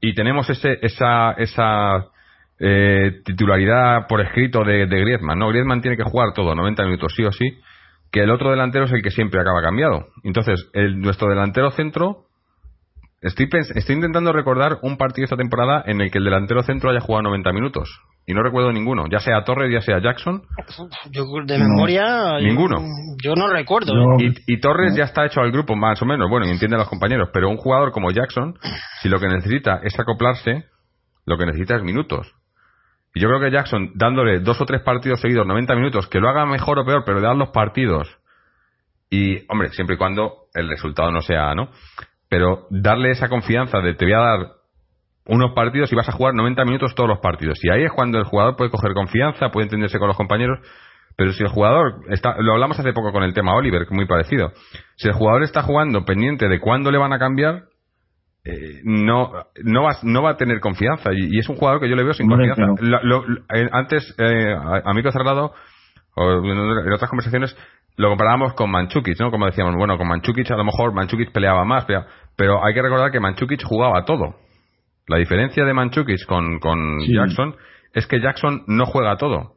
[0.01, 2.07] y tenemos ese, esa, esa
[2.59, 5.49] eh, titularidad por escrito de, de Griezmann, ¿no?
[5.49, 7.59] Griezmann tiene que jugar todo, 90 minutos sí o sí,
[8.11, 10.07] que el otro delantero es el que siempre acaba cambiado.
[10.23, 12.25] Entonces, el, nuestro delantero centro,
[13.21, 16.89] estoy, pens- estoy intentando recordar un partido esta temporada en el que el delantero centro
[16.89, 18.01] haya jugado 90 minutos.
[18.25, 20.43] Y no recuerdo ninguno, ya sea Torres, ya sea Jackson.
[21.11, 22.37] yo de memoria.
[22.39, 22.77] Ninguno.
[23.23, 23.93] Yo, no recuerdo.
[23.95, 24.19] No.
[24.19, 26.79] Y, y Torres ya está hecho al grupo, más o menos, bueno, y entiende a
[26.79, 28.53] los compañeros, pero un jugador como Jackson,
[29.01, 30.65] si lo que necesita es acoplarse,
[31.25, 32.31] lo que necesita es minutos.
[33.15, 36.29] Y yo creo que Jackson, dándole dos o tres partidos seguidos, 90 minutos, que lo
[36.29, 38.07] haga mejor o peor, pero dan los partidos,
[39.09, 41.69] y, hombre, siempre y cuando el resultado no sea, ¿no?
[42.29, 44.39] Pero darle esa confianza de te voy a dar
[45.25, 47.59] unos partidos y vas a jugar 90 minutos todos los partidos.
[47.63, 50.59] Y ahí es cuando el jugador puede coger confianza, puede entenderse con los compañeros.
[51.17, 53.95] Pero si el jugador, está, lo hablamos hace poco con el tema Oliver, que es
[53.95, 54.51] muy parecido.
[54.95, 57.63] Si el jugador está jugando pendiente de cuándo le van a cambiar,
[58.45, 61.11] eh, no, no, va, no va a tener confianza.
[61.13, 62.61] Y, y es un jugador que yo le veo sin confianza.
[62.79, 65.53] pero- Lo- lo- eh, antes, eh, a, a micro cerrado,
[66.15, 67.55] o en otras conversaciones,
[67.99, 69.29] lo comparábamos con Manchukic, ¿no?
[69.29, 71.85] Como decíamos, bueno, con Manchukic a lo mejor Manchukic peleaba más,
[72.37, 74.35] pero hay que recordar que Manchukic jugaba todo.
[75.05, 77.13] La diferencia de Manchukic con, con Sí.
[77.13, 77.57] Jackson
[77.93, 79.55] es que Jackson no juega todo.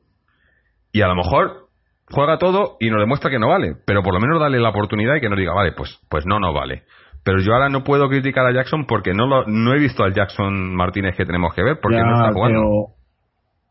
[0.92, 1.68] Y a lo mejor
[2.10, 5.14] juega todo y nos demuestra que no vale, pero por lo menos dale la oportunidad
[5.14, 6.82] y que nos diga, vale, pues, pues no, no vale.
[7.22, 10.14] Pero yo ahora no puedo criticar a Jackson porque no lo, no he visto al
[10.14, 12.58] Jackson Martínez que tenemos que ver porque ya, no está jugando.
[12.58, 12.86] Pero,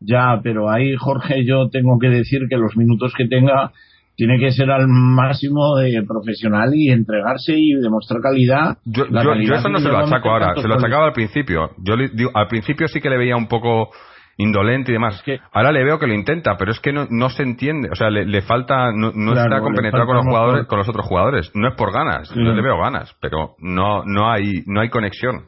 [0.00, 3.72] ya, pero ahí, Jorge, yo tengo que decir que los minutos que tenga
[4.16, 8.78] tiene que ser al máximo de profesional y entregarse y demostrar calidad.
[8.84, 11.70] Yo, yo- calidad yo eso no se lo achaco ahora, se lo achacaba al principio.
[11.78, 13.90] Yo le digo, al principio sí que le veía un poco
[14.38, 15.22] indolente y demás.
[15.24, 17.90] que- Ahora le veo que lo intenta, pero es que no, no se entiende.
[17.90, 20.78] O sea, le, le falta, no, no Claro, está compenetrado con los jugadores, mejor- con
[20.78, 21.50] los otros jugadores.
[21.54, 22.54] No es por ganas, yo Claro.
[22.56, 25.46] le veo ganas, pero no, no hay, no hay conexión.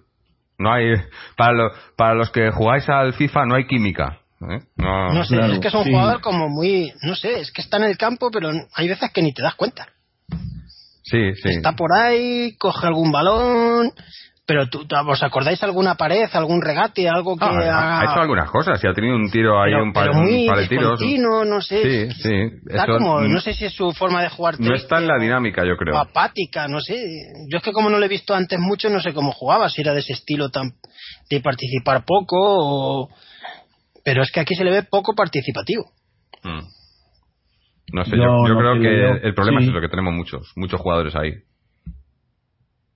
[0.59, 0.93] No hay,
[1.37, 4.19] para, lo- para los que jugáis al FIFA no hay química.
[4.51, 4.63] ¿Eh?
[4.77, 5.91] No, No sé, Claro, es que es un sí.
[5.91, 9.23] jugador como muy, no sé, es que está en el campo, pero hay veces que
[9.23, 9.89] ni te das cuenta.
[11.03, 11.49] sí, sí.
[11.51, 13.93] Está por ahí, coge algún balón,
[14.47, 17.59] pero tú, ¿os acordáis alguna pared, algún regate, algo que Ah, ha,
[17.97, 20.19] haga- ha hecho algunas cosas y ha tenido un tiro ahí, pero, un par, pero
[20.23, 21.01] muy un par de tiros.
[21.47, 21.83] no sé.
[21.83, 22.59] Sí, es- sí.
[22.69, 25.65] Está como, no sé si es su forma de jugar no está en la dinámica,
[25.67, 25.97] yo creo.
[25.99, 26.95] apática, no sé.
[27.51, 29.81] Yo es que como no lo he visto antes mucho, no sé cómo jugaba, si
[29.81, 30.73] era de ese estilo tan
[31.31, 33.09] de participar poco o...
[34.05, 35.85] Pero es que aquí se le ve poco participativo.
[36.45, 36.61] Mm.
[37.93, 39.67] No sé, Yo yo, yo lo creo que veo- el problema sí.
[39.67, 41.33] es eso, que tenemos muchos, muchos jugadores ahí.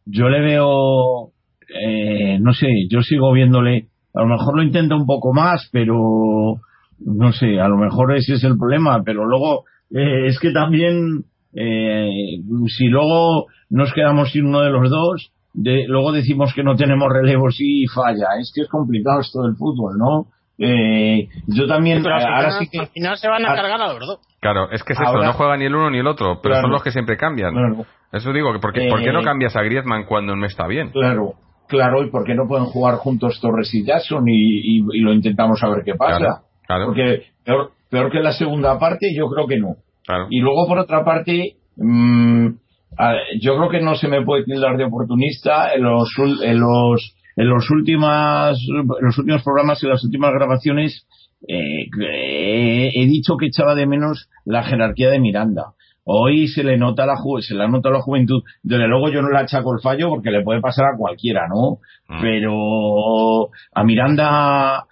[0.06, 1.32] yo le veo,
[1.68, 5.94] eh, no sé, yo sigo viéndole, a lo mejor lo intenta un poco más, pero
[7.00, 11.24] no sé, a lo mejor ese es el problema, pero luego eh, es que también,
[11.54, 16.74] eh, si luego nos quedamos sin uno de los dos, de, luego decimos que no
[16.74, 20.26] tenemos relevos y falla, es que es complicado esto del fútbol, ¿no?
[20.58, 22.78] Eh, yo también, Pero al ahora final, sí que...
[22.80, 24.18] al final se van a cargar a los dos.
[24.40, 26.54] Claro, es que es eso, Ahora- no juega ni el uno ni el otro, pero
[26.54, 26.62] Claro.
[26.62, 27.52] son los que siempre cambian.
[27.52, 27.86] Claro.
[28.12, 30.90] Eso digo, que porque, ¿por qué Eh, no cambias a Griezmann cuando no está bien?
[30.90, 31.34] Claro,
[31.68, 34.32] claro, y por qué no pueden jugar juntos Torres y Jackson y,
[34.78, 36.18] y- y lo intentamos a ver qué pasa.
[36.18, 36.34] Claro,
[36.66, 36.86] claro.
[36.86, 39.76] Porque peor, peor que la segunda parte, yo creo que no.
[40.06, 40.26] Claro.
[40.30, 42.46] Y luego, por otra parte, mm,
[42.98, 46.08] a- yo creo que no se me puede tildar de oportunista en los,
[46.42, 51.06] en los, en los, últimas, en los últimos programas y las últimas grabaciones.
[51.46, 55.74] eh, he, he dicho que echaba de menos la jerarquía de Miranda.
[56.02, 58.42] Hoy se le nota la ju se le nota la juventud.
[58.62, 61.78] Desde luego yo no le achaco el fallo porque le puede pasar a cualquiera, ¿no?
[62.08, 62.20] Mm.
[62.22, 64.86] Pero a Miranda,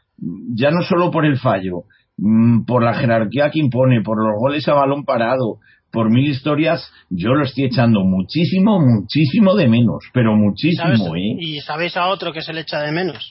[0.55, 1.85] ya no solo por el fallo,
[2.17, 5.59] mm, por la jerarquía que impone, por los goles a balón parado,
[5.93, 10.45] por mil historias, yo lo estoy echando muchísimo, muchísimo de menos, pero ¿Sabes?
[10.45, 11.37] muchísimo, ¿eh?
[11.39, 13.31] Y sabéis a otro que se le echa de menos.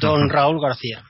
[0.00, 1.02] Don Raúl García.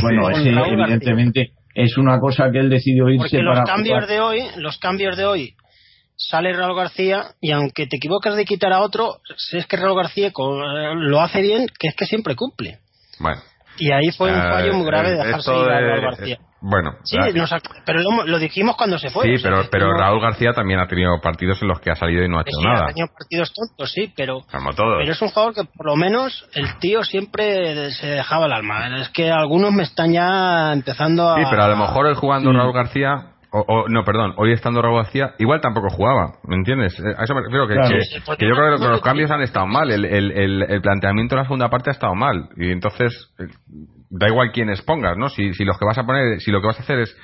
[0.00, 3.94] Bueno, ese Raúl evidentemente es una cosa que él decidió irse Porque los para cambios
[4.04, 4.08] jugar.
[4.08, 5.54] de hoy, los cambios de hoy,
[6.16, 9.96] sale Raúl García y aunque te equivocas de quitar a otro, si es que Raúl
[9.96, 10.32] García eh,
[10.94, 12.78] lo hace bien, que es que siempre cumple.
[13.18, 13.40] Bueno.
[13.78, 16.38] Y ahí fue un Eh, fallo muy grave eh, dejarse ir a de- Raúl García.
[16.64, 17.50] Bueno, Sí, nos
[17.84, 19.24] pero lo, lo dijimos cuando se fue.
[19.24, 21.96] sí, o sea, pero, pero Raúl García también ha tenido partidos en los que ha
[21.96, 22.84] salido y no ha hecho sí, nada.
[22.84, 24.98] ha tenido partidos tontos, sí, pero, Como todos.
[25.00, 28.96] pero es un jugador que por lo menos el tío siempre se dejaba el alma.
[29.00, 31.36] Es que algunos me están ya empezando a...
[31.36, 32.56] Sí, pero a lo mejor hoy jugando Sí.
[32.56, 36.96] Raúl García, o, o- no, perdón, hoy estando Raúl García, igual tampoco jugaba, ¿me entiendes?
[37.00, 37.88] Eh, A eso me refiero, que, Claro.
[37.88, 40.80] que- Sí, que yo creo que los cambios han estado mal, el, el, el, el
[40.80, 43.12] planteamiento de la segunda parte ha estado mal, y entonces
[44.12, 45.28] da igual quiénes pongas, ¿no?
[45.30, 47.16] Si, si los que vas a poner, si lo que vas a hacer es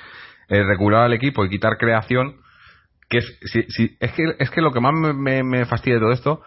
[0.48, 2.36] eh, regular al equipo y quitar creación,
[3.08, 6.00] que es, si, si- es que es que lo que más me, me, fastidia de
[6.00, 6.42] todo esto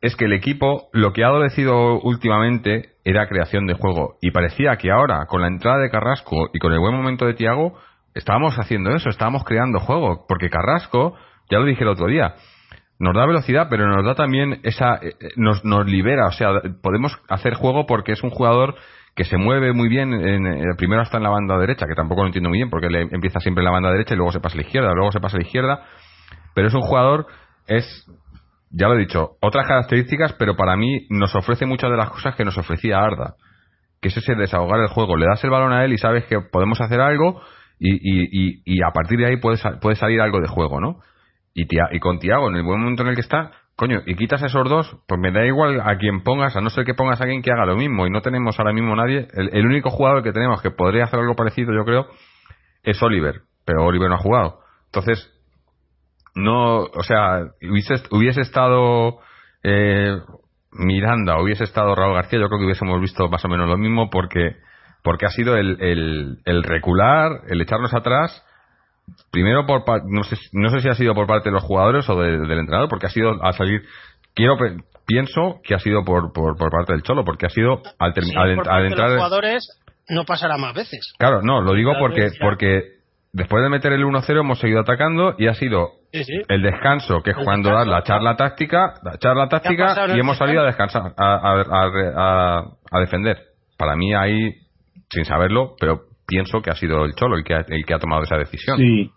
[0.00, 4.16] es que el equipo lo que ha adolecido últimamente era creación de juego.
[4.20, 7.34] Y parecía que ahora con la entrada de Carrasco y con el buen momento de
[7.34, 7.78] Tiago
[8.14, 10.24] estábamos haciendo eso, estábamos creando juego.
[10.28, 11.16] Porque Carrasco,
[11.50, 12.34] ya lo dije el otro día,
[13.00, 16.48] nos da velocidad, pero nos da también esa eh, eh, nos nos libera, o sea,
[16.82, 18.76] podemos hacer juego porque es un jugador
[19.18, 22.20] que se mueve muy bien, en, eh, primero está en la banda derecha, que tampoco
[22.22, 24.38] lo entiendo muy bien porque le empieza siempre en la banda derecha y luego se
[24.38, 25.82] pasa a la izquierda, luego se pasa a la izquierda,
[26.54, 27.26] pero es un jugador
[27.66, 27.84] es
[28.70, 32.36] ya lo he dicho, otras características, pero para mí nos ofrece muchas de las cosas
[32.36, 33.34] que nos ofrecía Arda,
[34.00, 35.16] que es ese desahogar el juego.
[35.16, 37.40] Le das el balón a él y sabes que podemos hacer algo
[37.80, 41.00] y, y, y, a partir de ahí puede, puede salir algo de juego, ¿no?
[41.54, 44.16] Y, Tia- y con Tiago, en el buen momento en el que está, coño, y
[44.16, 47.20] quitas esos dos, pues me da igual a quien pongas, a no ser que pongas
[47.20, 48.08] a alguien que haga lo mismo.
[48.08, 49.28] Y no tenemos ahora mismo nadie.
[49.34, 52.08] El, el único jugador que tenemos que podría hacer algo parecido, yo creo,
[52.82, 53.42] es Oliver.
[53.64, 54.58] Pero Oliver no ha jugado.
[54.86, 55.32] Entonces,
[56.34, 59.20] no, o sea, hubiese, hubiese estado
[59.62, 60.16] eh,
[60.72, 64.10] Miranda, hubiese estado Raúl García, yo creo que hubiésemos visto más o menos lo mismo
[64.10, 64.56] porque
[65.04, 68.44] porque ha sido el, el, el recular, el echarnos atrás,
[69.30, 72.20] primero por no sé, no sé si ha sido por parte de los jugadores o
[72.20, 73.82] de- del entrenador, porque ha sido al salir,
[74.34, 74.56] quiero
[75.06, 78.32] pienso que ha sido por, por, por parte del Cholo, porque ha sido al, Sí,
[78.36, 81.12] al, por entrar los jugadores no pasará más veces.
[81.18, 82.82] Claro, no, lo digo porque, porque
[83.32, 86.32] después de meter el 1-0 hemos seguido atacando y ha sido Sí, sí.
[86.48, 90.38] el descanso, que es El cuando das la charla táctica, la charla táctica y hemos
[90.38, 93.38] salido a descansar, a, a, a- a- a defender.
[93.76, 94.50] Para mí ahí,
[95.10, 97.98] sin saberlo, pero pienso que ha sido el Cholo el que ha, el que ha
[97.98, 98.76] tomado esa decisión.
[98.78, 99.10] Sí,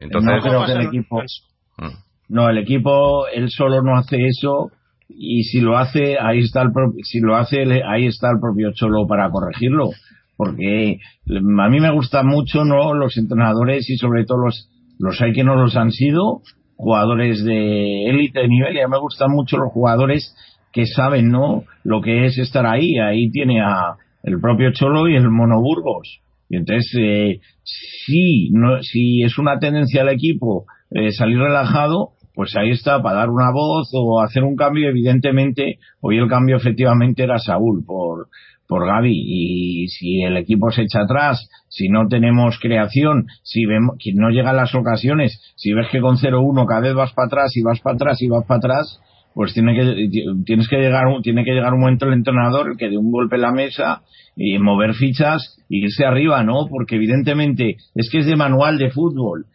[0.00, 1.44] Entonces, No creo que pasa el en equipo- descanso.
[1.78, 4.70] mm, No, el equipo él solo no hace eso
[5.08, 8.72] y si lo hace ahí está el propio, si lo hace ahí está el propio
[8.74, 9.88] Cholo para corregirlo
[10.36, 14.68] porque a mí me gustan mucho no los entrenadores y sobre todo los
[15.00, 16.42] los hay que no los han sido
[16.76, 18.76] jugadores de élite de nivel.
[18.76, 20.34] Y a mí me gustan mucho los jugadores
[20.72, 22.98] que saben no lo que es estar ahí.
[22.98, 29.22] Ahí tiene a el propio Cholo y el Monoburgos y entonces eh, si no si
[29.22, 33.90] es una tendencia del equipo eh, salir relajado pues ahí está para dar una voz
[33.94, 34.88] o hacer un cambio.
[34.88, 38.28] Evidentemente hoy el cambio efectivamente era Saúl por
[38.68, 43.96] por Gaby y si el equipo se echa atrás, si no tenemos creación, si vemos
[44.14, 47.62] no llegan las ocasiones, si ves que con 0-1 cada vez vas para atrás y
[47.62, 49.00] vas para atrás y vas para atrás,
[49.38, 50.08] pues tiene que
[50.44, 53.42] tienes que llegar tiene que llegar un momento el entrenador que dé un golpe en
[53.42, 54.02] la mesa
[54.34, 56.66] y mover fichas y irse arriba, ¿no?
[56.68, 59.46] Porque evidentemente es que es de manual de fútbol.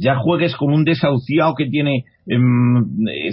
[0.00, 2.84] Ya juegues con un desahuciado que tiene em,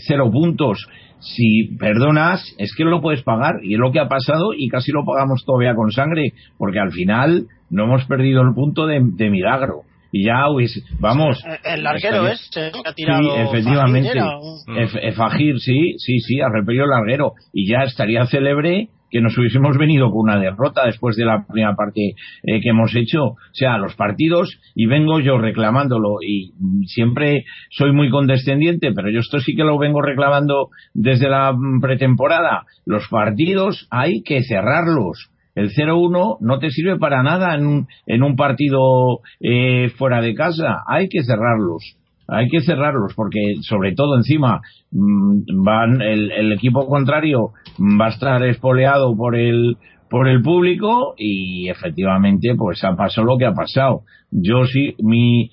[0.05, 3.55] cero puntos si perdonas, es que lo puedes pagar.
[3.63, 6.91] Y es lo que ha pasado y casi lo pagamos todavía con sangre, porque al
[6.91, 9.86] final no hemos perdido el punto de milagro.
[10.11, 11.43] Y ya, pues, vamos.
[11.63, 12.49] El larguero es,
[12.85, 14.19] ha tirado Sí, efectivamente.
[14.19, 17.33] Fajir, Fajir, sí, sí, sí, ha repelido el larguero.
[17.53, 21.75] Y ya estaría célebre que nos hubiésemos venido con una derrota después de la primera
[21.75, 23.23] parte eh, que hemos hecho.
[23.23, 26.51] O sea, los partidos, y vengo yo reclamándolo, y
[26.87, 32.63] siempre soy muy condescendiente, pero yo esto sí que lo vengo reclamando desde la pretemporada.
[32.85, 35.29] Los partidos hay que cerrarlos.
[35.57, 40.35] El 0-1 no te sirve para nada en un, en un partido eh, fuera de
[40.35, 40.83] casa.
[40.87, 47.51] Hay que cerrarlos hay que cerrarlos porque sobre todo encima mm, van el, equipo contrario
[47.79, 49.77] va a estar espoleado por el
[50.09, 55.51] por el público y efectivamente pues ha pasado lo que ha pasado yo sí mi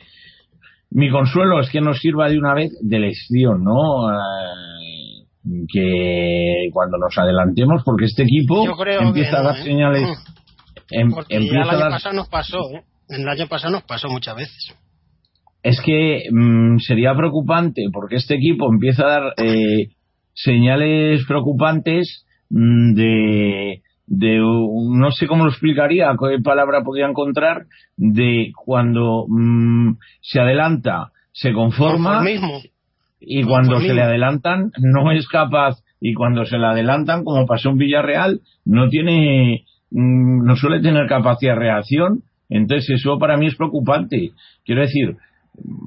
[0.91, 4.94] mi consuelo es que nos sirva de una vez de lección no eh,
[5.73, 8.65] que cuando nos adelantemos porque este equipo
[9.01, 9.65] empieza a dar no, ¿eh?
[9.65, 10.09] señales
[10.91, 12.83] em, porque empieza el a año dar pasado nos pasó ¿eh?
[13.09, 14.75] el año pasado nos pasó muchas veces
[15.63, 19.89] es que mmm, sería preocupante porque este equipo empieza a dar eh,
[20.35, 28.53] señales preocupantes mmm, de, de no sé cómo lo explicaría, qué palabra podría encontrar, de
[28.55, 32.61] cuando mmm, se adelanta, se conforma Conformismo.
[33.27, 37.71] Y cuando se le adelantan no es capaz y cuando se le adelantan, como pasó
[37.71, 42.23] en Villarreal, no tiene, mm, no suele tener capacidad de reacción.
[42.51, 44.33] Entonces eso para mí es preocupante.
[44.65, 45.17] Quiero decir,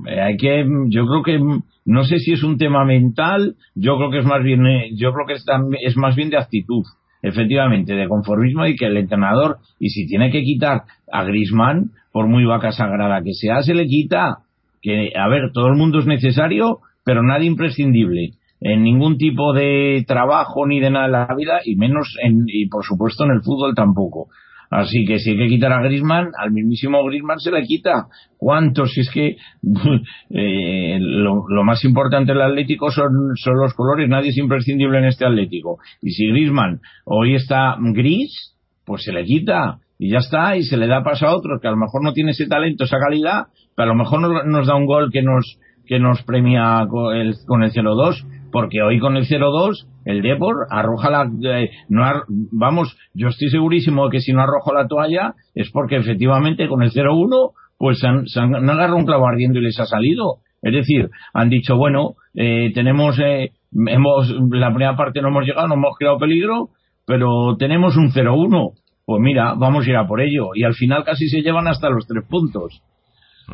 [0.08, 1.40] eh, hay que yo creo que
[1.86, 5.12] no sé si es un tema mental yo creo que es más bien eh, yo
[5.12, 5.46] creo que es,
[5.86, 6.84] es más bien de actitud
[7.22, 12.28] efectivamente de conformismo y que el entrenador y si tiene que quitar a Grisman por
[12.28, 14.38] muy vaca sagrada que sea se le quita
[14.82, 20.04] que a ver todo el mundo es necesario pero nadie imprescindible en ningún tipo de
[20.06, 23.42] trabajo ni de nada en la vida y menos en, y por supuesto en el
[23.42, 24.28] fútbol tampoco
[24.70, 28.08] Así que si hay que quitar a Grisman, al mismísimo Grisman se le quita.
[28.38, 28.92] ¿Cuántos?
[28.92, 29.38] Si es que
[30.30, 35.06] eh, lo, lo, más importante del Atlético son, son los colores, nadie es imprescindible en
[35.06, 35.78] este Atlético.
[36.02, 40.76] Y si Grisman hoy está gris, pues se le quita y ya está, y se
[40.76, 43.46] le da paso a otros que a lo mejor no tiene ese talento, esa calidad,
[43.74, 47.16] pero a lo mejor nos, nos da un gol que nos, que nos premia con
[47.16, 52.04] el, con el 0-2 porque hoy con el 0-2 el Depor arroja la eh, no
[52.04, 56.82] ar, vamos yo estoy segurísimo que si no arrojo la toalla es porque efectivamente con
[56.84, 60.38] el 0-1 pues han, se han, agarrado un clavo ardiendo y les ha salido.
[60.62, 65.68] Es decir han dicho bueno eh, tenemos eh, hemos la primera parte no hemos llegado
[65.68, 66.70] no hemos creado peligro
[67.06, 68.72] pero tenemos un 0-1
[69.06, 70.50] pues mira vamos a ir a por ello.
[70.56, 72.82] Y al final casi se llevan hasta los tres puntos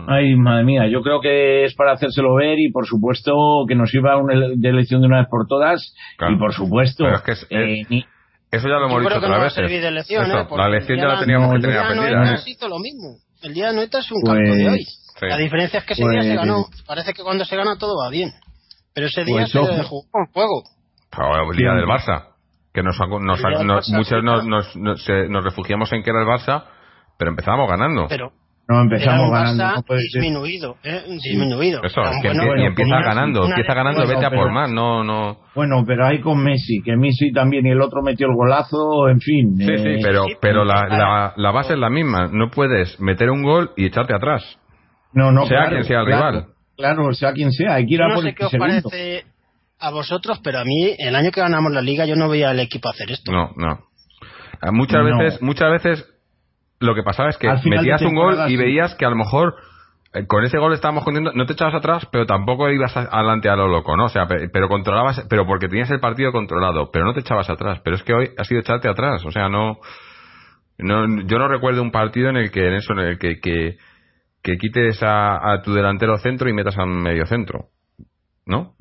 [0.08, 3.32] Ay, madre mía, yo creo que es para hacérselo ver y por supuesto
[3.68, 6.34] que nos sirva una de elección de una vez por todas Claro.
[6.34, 8.06] y por supuesto Pero es que es- eh, es- ni-
[8.52, 9.70] Eso ya lo hemos Yo dicho otras veces.
[9.70, 10.46] de Eso, ¿eh?
[10.58, 12.20] La lección ya la teníamos que tener El día de aprendida.
[12.20, 12.44] Noeta ¿eh?
[12.52, 13.16] hizo lo mismo.
[13.42, 14.84] El día de Noeta es un Pues- campo de hoy.
[14.86, 15.26] Sí.
[15.28, 16.66] La diferencia es que ese día se Pues- ganó.
[16.86, 18.30] Parece que cuando se gana todo va bien.
[18.94, 20.64] Pero ese día Pues se jugó con fuego.
[21.10, 22.28] Pero el día del Barça.
[22.74, 26.10] Que nos, nos, nos- Barça, muchos sí, nos, nos, nos- se- nos refugiamos en que
[26.12, 26.66] era el Barça,
[27.18, 28.06] pero empezamos ganando.
[28.10, 28.32] Pero
[28.68, 30.22] no empezamos ganando no puede ser.
[30.22, 30.78] disminuido.
[30.84, 31.04] ¿eh?
[31.08, 31.82] Disminuido.
[31.84, 35.04] Eso, es que bueno, empie- empieza ganando, empieza ganando, bueno, vete a por más, no,
[35.04, 35.38] no.
[35.54, 39.20] bueno pero hay con Messi que Messi también y el otro metió el golazo en
[39.20, 42.30] fin Sí, sí, eh, pero, sí, pero la, la, la base es la misma.
[42.32, 44.44] No puedes meter un gol y echarte atrás.
[45.14, 46.46] no, no, sea claro, quien sea el claro, rival.
[46.78, 48.90] claro sea quien sea hay que ir a no por sé el qué os segundo
[48.90, 49.26] parece
[49.80, 52.60] a vosotros, pero a mí, el año que ganamos la liga, yo no veía al
[52.62, 53.34] equipo hacer esto.
[53.34, 53.80] No, no.
[54.62, 55.18] Ah, Muchas No.
[55.18, 56.06] veces, muchas veces
[56.84, 59.56] lo que pasaba es que metías un gol y veías que a lo mejor
[60.14, 63.56] eh, con ese gol estábamos contando, no te echabas atrás, pero tampoco ibas adelante a
[63.56, 64.06] lo loco, ¿no?
[64.06, 67.50] O sea, pe- pero controlabas, pero porque tenías el partido controlado, pero no te echabas
[67.50, 67.82] atrás.
[67.84, 69.78] Pero es que hoy ha sido echarte atrás, o sea, no.
[70.78, 73.78] No, yo no recuerdo un partido en el que en eso en el que, que,
[74.42, 77.68] que quites a, a tu delantero centro y metas a un medio centro.
[78.46, 78.74] ¿No?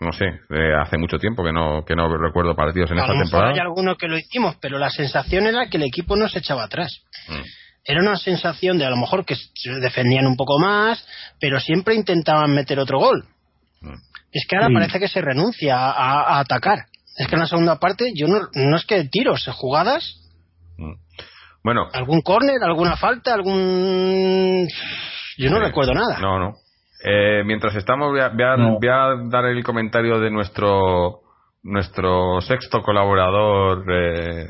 [0.00, 3.12] No sé, eh, hace mucho tiempo que no que no recuerdo partidos en a esta
[3.12, 3.52] mejor temporada.
[3.52, 6.64] hay alguno que lo hicimos, pero la sensación era que el equipo no se echaba
[6.64, 7.02] atrás.
[7.28, 7.42] Mm.
[7.84, 11.06] Era una sensación de a lo mejor que se defendían un poco más,
[11.40, 13.26] pero siempre intentaban meter otro gol.
[13.82, 13.94] Mm.
[14.32, 14.74] Es que ahora Sí.
[14.74, 15.90] parece que se renuncia a,
[16.36, 16.86] a atacar.
[17.18, 20.16] Es que en la segunda parte yo no, no es que tiros, jugadas,
[20.78, 20.94] Mm.
[21.62, 24.66] Bueno, algún córner, alguna falta, algún...
[25.36, 26.18] Yo no Eh, recuerdo nada.
[26.18, 26.54] No, no.
[27.02, 28.78] Eh, mientras estamos, voy a, voy a- No.
[28.78, 31.20] voy a dar el comentario de nuestro
[31.62, 34.46] nuestro sexto colaborador eh,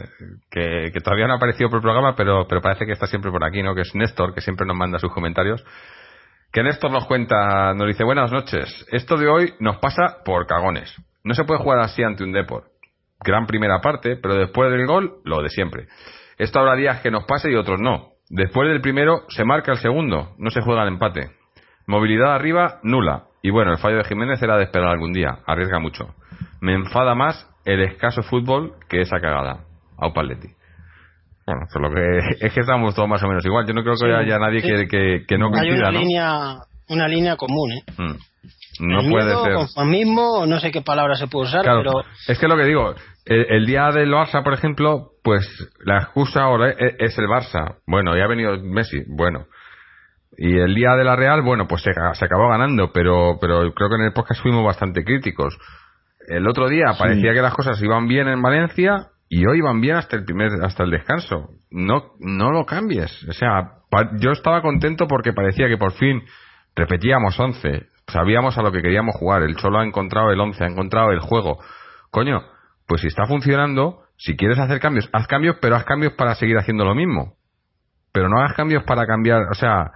[0.48, 3.32] que, que todavía no ha aparecido por el programa, pero, pero parece que está siempre
[3.32, 3.74] por aquí, ¿no?
[3.74, 5.64] Que es Néstor, que siempre nos manda sus comentarios.
[6.52, 8.86] Que Néstor nos cuenta, nos dice, buenas noches.
[8.92, 10.94] Esto de hoy nos pasa por cagones.
[11.24, 12.64] No se puede jugar así ante un Depor.
[13.24, 15.88] Gran primera parte, pero después del gol, lo de siempre.
[16.38, 18.10] Esto habrá días que nos pase y otros no.
[18.28, 20.34] Después del primero, se marca el segundo.
[20.38, 21.30] No se juega el empate.
[21.90, 23.24] Movilidad arriba, nula.
[23.42, 25.38] Y bueno, el fallo de Jiménez era de esperar algún día.
[25.46, 26.14] Arriesga mucho.
[26.61, 29.64] Me enfada más el escaso fútbol que esa cagada.
[29.98, 30.48] Au Paletti.
[31.46, 33.66] Bueno, por lo que es que estamos todos más o menos igual.
[33.66, 34.68] Yo no creo que Sí, haya nadie sí.
[34.68, 35.98] que, que, que no Hay coincida, una ¿no?
[36.00, 36.55] línea
[36.88, 37.85] una línea común, ¿eh?
[37.98, 38.14] Mm.
[38.87, 39.55] No El puede miedo, ser.
[39.55, 42.94] conformismo, no sé qué palabra se puede usar, Claro, pero es que lo que digo,
[43.26, 45.46] el, el día del Barça, por ejemplo, pues
[45.85, 47.76] la excusa ahora es, es el Barça.
[47.87, 49.44] Bueno, ya ha venido Messi, bueno.
[50.36, 53.88] Y el día de la Real, bueno, pues se, se acabó ganando, pero, pero creo
[53.88, 55.58] que en el podcast fuimos bastante críticos.
[56.28, 59.96] El otro día parecía que las cosas iban bien en Valencia y hoy van bien
[59.96, 61.50] hasta el primer, hasta el descanso.
[61.70, 63.24] No, no lo cambies.
[63.28, 66.22] O sea, pa- yo estaba contento porque parecía que por fin
[66.76, 67.86] repetíamos 11.
[68.06, 69.42] Sabíamos a lo que queríamos jugar.
[69.42, 71.58] El Cholo ha encontrado el 11, ha encontrado el juego.
[72.10, 72.42] Coño,
[72.86, 76.56] pues si está funcionando, si quieres hacer cambios, haz cambios, pero haz cambios para seguir
[76.58, 77.34] haciendo lo mismo.
[78.12, 79.92] Pero no hagas cambios para cambiar, o sea,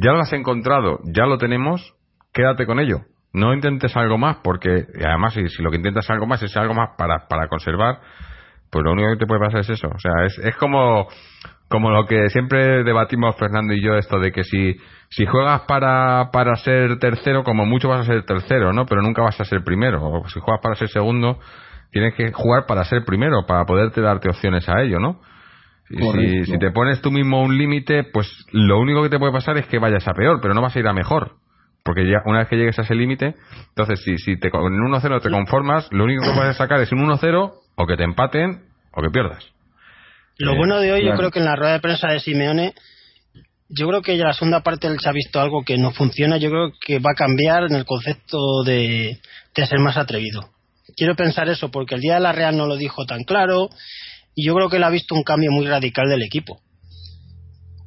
[0.00, 1.94] ya lo has encontrado, ya lo tenemos,
[2.32, 3.00] quédate con ello.
[3.32, 6.72] No intentes algo más, porque además si, si lo que intentas algo más es algo
[6.72, 7.98] más para, para conservar,
[8.70, 9.88] pues lo único que te puede pasar es eso.
[9.88, 11.08] O sea, es, es como,
[11.68, 14.76] como lo que siempre debatimos Fernando y yo, esto de que si,
[15.10, 18.86] si juegas para, para ser tercero, como mucho vas a ser tercero, ¿no?
[18.86, 20.02] Pero nunca vas a ser primero.
[20.04, 21.38] O si juegas para ser segundo,
[21.90, 25.20] tienes que jugar para ser primero, para poderte darte opciones a ello, ¿no?
[25.90, 29.32] Y si, si te pones tú mismo un límite, pues lo único que te puede
[29.32, 31.36] pasar es que vayas a peor, pero no vas a ir a mejor.
[31.82, 33.34] Porque ya una vez que llegues a ese límite,
[33.70, 36.92] entonces si, si te, con un 1-0 te conformas, lo único que puedes sacar es
[36.92, 39.44] un 1-0 o que te empaten o que pierdas.
[40.38, 42.74] lo Eh, bueno de hoy yo creo que en la rueda de prensa de Simeone
[43.70, 46.38] yo creo que ya la segunda parte él se ha visto algo que no funciona,
[46.38, 49.20] yo creo que va a cambiar en el concepto de,
[49.54, 50.48] de ser más atrevido.
[50.96, 53.68] Quiero pensar eso porque el día de la Real no lo dijo tan claro
[54.38, 56.60] y yo creo que él ha visto un cambio muy radical del equipo.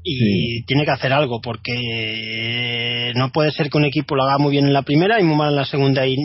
[0.04, 4.52] Y tiene que hacer algo porque no puede ser que un equipo lo haga muy
[4.52, 6.06] bien en la primera y muy mal en la segunda.
[6.06, 6.18] Y,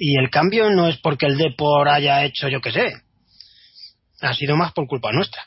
[0.00, 2.90] y el cambio no es porque el Depor haya hecho, yo qué sé,
[4.20, 5.42] ha sido más por culpa nuestra.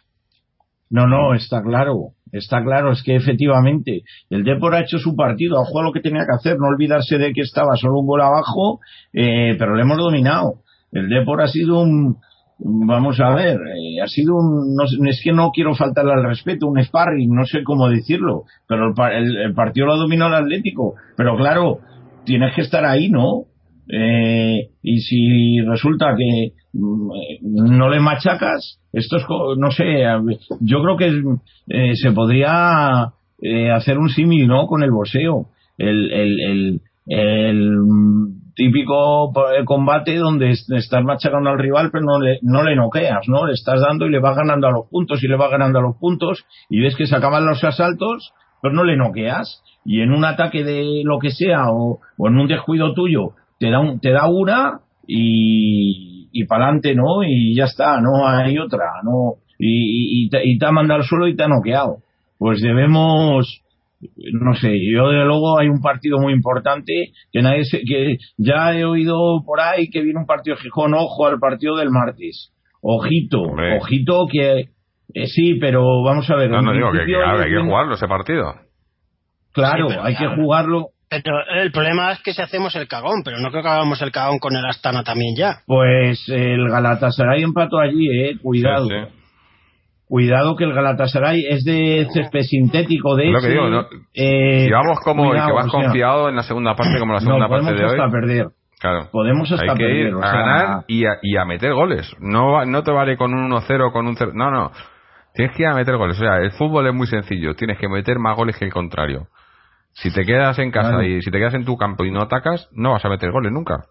[0.89, 2.13] No, no, está claro.
[2.32, 6.00] Está claro, es que efectivamente el Depor ha hecho su partido, ha jugado lo que
[6.00, 8.80] tenía que hacer, no olvidarse de que estaba solo un gol abajo,
[9.12, 10.62] eh, pero le hemos dominado.
[10.94, 12.15] El Depor ha sido un,
[12.63, 16.67] vamos a ver, eh, ha sido un, no, es que no quiero faltarle al respeto,
[16.67, 20.43] un sparring, no sé cómo decirlo, pero el, el- el partido lo ha dominado el
[20.43, 20.93] Atlético.
[21.17, 21.80] Pero claro,
[22.26, 23.45] tienes que estar ahí, ¿no?
[23.91, 27.10] Eh, y si resulta que mm,
[27.78, 29.24] no le machacas, esto es,
[29.58, 30.04] no sé,
[30.62, 31.24] yo creo que
[31.67, 34.68] eh, se podría eh, hacer un símil, ¿no?
[34.68, 35.47] Con el boxeo.
[35.78, 42.04] El, el, el, el, mm, típico eh, combate donde est- estás machacando al rival pero
[42.06, 43.45] no le, no le noqueas, ¿no?
[43.47, 45.82] Le estás dando y le vas ganando a los puntos y le vas ganando a
[45.82, 50.12] los puntos y ves que se acaban los asaltos pero no le noqueas y en
[50.12, 53.99] un ataque de lo que sea o, o en un descuido tuyo te da un,
[53.99, 57.24] te da una y, y para adelante, ¿no?
[57.24, 59.36] Y ya está, no hay otra, ¿no?
[59.60, 61.97] Y, y, y te, y te ha mandado al suelo y te ha noqueado.
[62.39, 63.62] Pues debemos,
[64.34, 68.74] no sé, yo de luego hay un partido muy importante que nadie se, que ya
[68.74, 72.52] he oído por ahí que viene un partido de Gijón, ojo al partido del martes.
[72.82, 73.78] Ojito, Hombre.
[73.78, 74.70] ojito que
[75.14, 76.49] eh, sí, pero vamos a ver.
[76.49, 78.56] No, no digo que, que, ver, hay que jugarlo ese partido.
[79.54, 80.88] Claro, Sí, hay que jugarlo.
[81.10, 84.14] Pero el problema es que si hacemos el cagón, pero no creo que hagamos el
[84.14, 85.58] cagón con el Astana también ya.
[85.68, 88.88] Pues el Galatasaray empató allí, eh, cuidado.
[88.88, 89.20] Sí, sí.
[90.12, 93.86] Cuidado que el Galatasaray es de césped sintético, de lo que ese, digo, ¿no?
[94.14, 97.22] eh, Si vamos como el que vas sea, confiado en la segunda parte, como la
[97.22, 97.97] segunda no, parte podemos de hoy.
[97.99, 98.47] hasta perder.
[98.82, 99.07] Claro.
[99.09, 100.07] Podemos hasta Hay que perder.
[100.07, 102.14] ir o a sea, ganar y a, y a meter goles.
[102.20, 104.32] No, no te vale con un 1-0, con un 0.
[104.36, 104.72] No, no.
[105.34, 106.18] Tienes que ir a meter goles.
[106.20, 107.53] O sea, el fútbol es muy sencillo.
[107.55, 109.28] Tienes que meter más goles que el contrario.
[109.93, 111.03] Si te quedas en casa Claro.
[111.03, 113.53] y si te quedas en tu campo y no atacas, no vas a meter goles
[113.53, 113.86] nunca.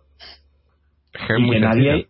[1.14, 1.91] Es que es y muy que sencillo.
[1.93, 2.07] nadie,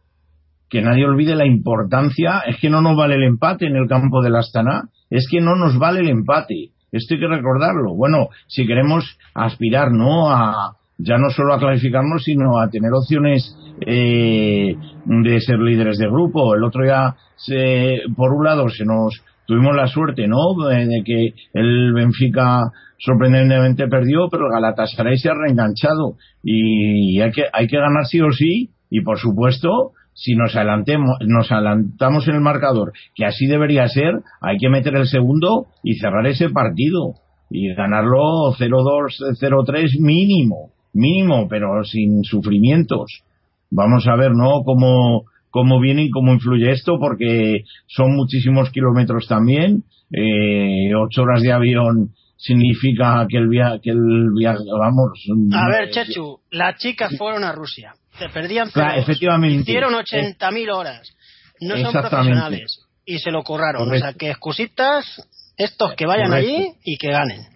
[0.71, 4.23] que nadie olvide la importancia, es que no nos vale el empate en el campo
[4.23, 6.71] del Astana, es que no nos vale el empate.
[6.93, 7.95] Esto hay que recordarlo.
[7.95, 10.31] Bueno, si queremos aspirar, ¿no?
[10.31, 16.07] A, ya no solo a clasificarnos, sino a tener opciones eh, de ser líderes de
[16.07, 16.55] grupo.
[16.55, 20.55] El otro día, se, por un lado, se nos tuvimos la suerte, ¿no?
[20.69, 27.33] De, de que el Benfica sorprendentemente perdió, pero el Galatasaray se ha reenganchado y hay
[27.33, 32.29] que hay que ganar sí o sí y por supuesto si nos adelantemos nos adelantamos
[32.29, 36.51] en el marcador que así debería ser hay que meter el segundo y cerrar ese
[36.51, 37.15] partido
[37.51, 43.23] y ganarlo 0-2 0-3 mínimo mínimo pero sin sufrimientos.
[43.71, 49.27] Vamos a ver no cómo cómo viene y cómo influye esto porque son muchísimos kilómetros
[49.29, 49.85] también.
[50.13, 55.11] Eh, ocho horas de avión significa que el viaje que el viaje vamos
[55.53, 57.95] A ver, eh, Chechu, las chicas fueron a Rusia.
[58.21, 59.63] Se perdían Claro, efectivamente.
[59.63, 61.09] Hicieron 80.000 horas.
[61.61, 62.81] No son profesionales.
[63.07, 63.85] Y se lo curraron.
[63.85, 64.07] Correcto.
[64.07, 66.51] O sea, que excusitas, estos que vayan Correcto.
[66.53, 67.47] allí y que ganen.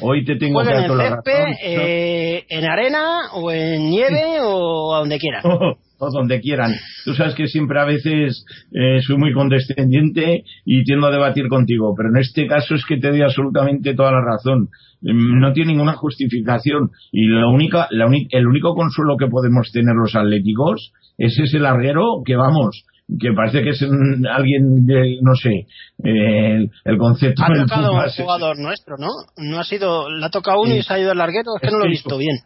[0.00, 5.00] hoy te tengo que en la césped, eh, en arena o en nieve o a
[5.00, 5.42] donde quieran.
[5.98, 6.72] o donde quieran.
[7.04, 11.94] Tú sabes que siempre a veces eh, soy muy condescendiente y tiendo a debatir contigo,
[11.96, 14.68] pero en este caso es que te doy absolutamente toda la razón.
[15.02, 19.94] Mm, No tiene ninguna justificación y la única, la el único consuelo que podemos tener
[19.94, 25.34] los atléticos es ese larguero que vamos que parece que es mm, alguien de, no
[25.34, 25.66] sé,
[26.04, 29.08] eh, el, concepto Ha tocado un jugador nuestro, ¿no?
[29.38, 31.70] No ha sido, le ha tocado uno y se ha ido el larguero, es que
[31.70, 32.36] no lo he que visto bien.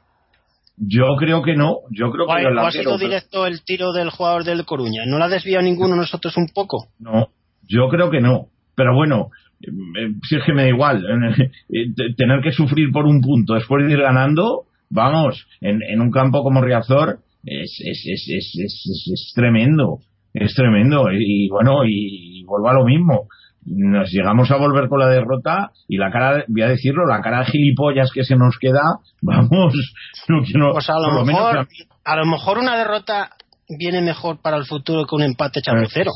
[0.76, 4.64] Yo creo que no, yo creo que ha, sido directo el tiro del jugador del
[4.64, 5.04] Coruña.
[5.06, 6.88] ¿No lo ha desviado ninguno nosotros un poco?
[6.98, 7.28] No,
[7.68, 8.46] yo creo que no.
[8.74, 9.28] Pero bueno,
[9.60, 9.68] eh,
[10.28, 11.04] si es que me da igual.
[11.68, 16.00] eh, te- Tener que sufrir por un punto después de ir ganando, vamos, en, en
[16.00, 19.98] un campo como Riazor es, es, es, es, es, es- es tremendo.
[20.34, 21.10] Es tremendo.
[21.12, 23.28] Y, bueno, y, vuelvo a lo mismo.
[23.64, 27.40] Nos llegamos a volver con la derrota y la cara, voy a decirlo, la cara
[27.40, 28.82] de gilipollas que se nos queda,
[29.22, 29.74] vamos,
[30.28, 31.68] no quiero, Pues a lo mejor,
[32.04, 33.30] a lo mejor una derrota
[33.68, 36.10] viene mejor para el futuro que un empate chapucero.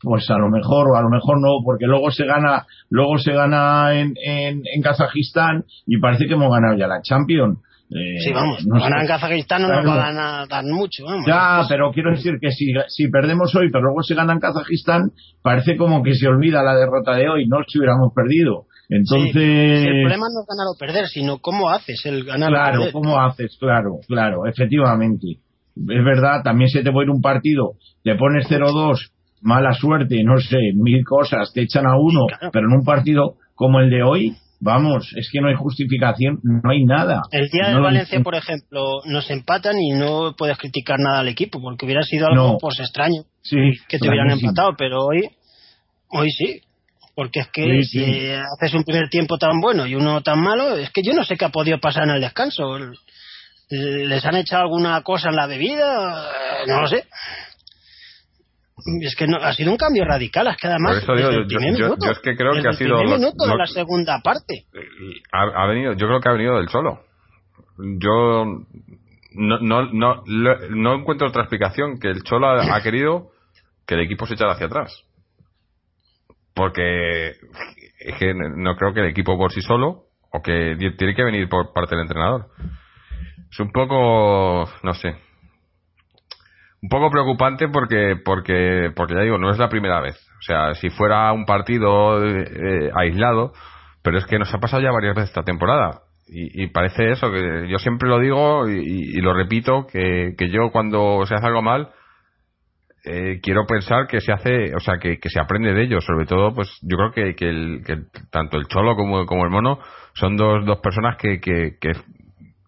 [0.00, 3.32] Pues a lo mejor o a lo mejor no, porque luego se gana, luego se
[3.32, 7.58] gana en, en, en Kazajistán y parece que hemos ganado ya la Champions.
[7.96, 9.98] Eh, Sí, vamos, no en Kazajistán no nos Claro.
[10.00, 11.24] va a dar mucho, vamos.
[11.28, 15.10] Ya, pero quiero decir que si, si perdemos hoy, pero luego se gana en Kazajistán,
[15.42, 18.66] parece como que se olvida la derrota de hoy, no si hubiéramos perdido.
[18.88, 22.52] Entonces, si el problema no es ganar o perder, sino cómo haces el ganar o
[22.52, 22.92] Claro, perder.
[22.92, 23.56] ¿cómo haces?
[23.60, 25.38] Claro, claro, efectivamente.
[25.76, 27.72] Es verdad, también se te a ir un partido,
[28.02, 29.10] te pones 0-2,
[29.42, 32.50] mala suerte, no sé, mil cosas, te echan a uno, Claro.
[32.52, 36.70] pero en un partido como el de hoy, vamos, es que no hay justificación, no
[36.70, 37.22] hay nada.
[37.30, 41.28] El día No de Valencia, por ejemplo, nos empatan y no puedes criticar nada al
[41.28, 42.58] equipo, porque hubiera sido algo No.
[42.58, 43.56] pues extraño sí,
[43.88, 45.28] que te hubieran empatado, pero hoy,
[46.08, 46.60] hoy sí.
[47.16, 48.04] Porque es que Sí, sí.
[48.04, 51.22] si haces un primer tiempo tan bueno y uno tan malo, es que yo no
[51.24, 52.64] sé qué ha podido pasar en el descanso.
[53.70, 56.28] ¿Les han echado alguna cosa en la bebida?
[56.28, 57.04] Eh, No lo sé.
[59.02, 61.42] Es que no, ha sido un cambio radical, es que además Por eso digo, desde
[61.42, 63.56] el yo- primer yo- minuto, yo es que creo que ha el sido lo- de
[63.56, 64.64] la segunda parte.
[65.32, 67.00] ha, ha venido, yo creo que ha venido del solo.
[67.78, 68.44] Yo
[69.36, 70.22] no, no, no,
[70.70, 73.30] no encuentro otra explicación que el Cholo ha, ha querido
[73.86, 74.92] que el equipo se echara hacia atrás.
[76.54, 81.24] Porque es que no creo que el equipo por sí solo, o que tiene que
[81.24, 82.46] venir por parte del entrenador.
[83.50, 85.16] Es un poco, no sé,
[86.84, 90.16] un poco preocupante porque, porque, porque ya digo, no es la primera vez.
[90.38, 93.54] O sea, si fuera un partido eh, eh, aislado,
[94.02, 96.02] pero es que nos ha pasado ya varias veces esta temporada.
[96.26, 101.24] Y, parece eso, que yo siempre lo digo y, lo repito, que, que yo cuando
[101.26, 101.90] se hace algo mal,
[103.04, 106.00] eh, quiero pensar que se hace, o sea, que, que se aprende de ello.
[106.00, 107.96] Sobre todo, pues yo creo que, que, el, que
[108.30, 109.78] tanto el Cholo como, como el Mono
[110.14, 111.92] son dos, dos personas que, que, que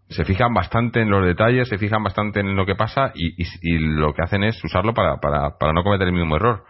[0.09, 3.47] se fijan bastante en los detalles, se fijan bastante en lo que pasa y, y,
[3.63, 6.65] y lo que hacen es usarlo para, para, para no cometer el mismo error.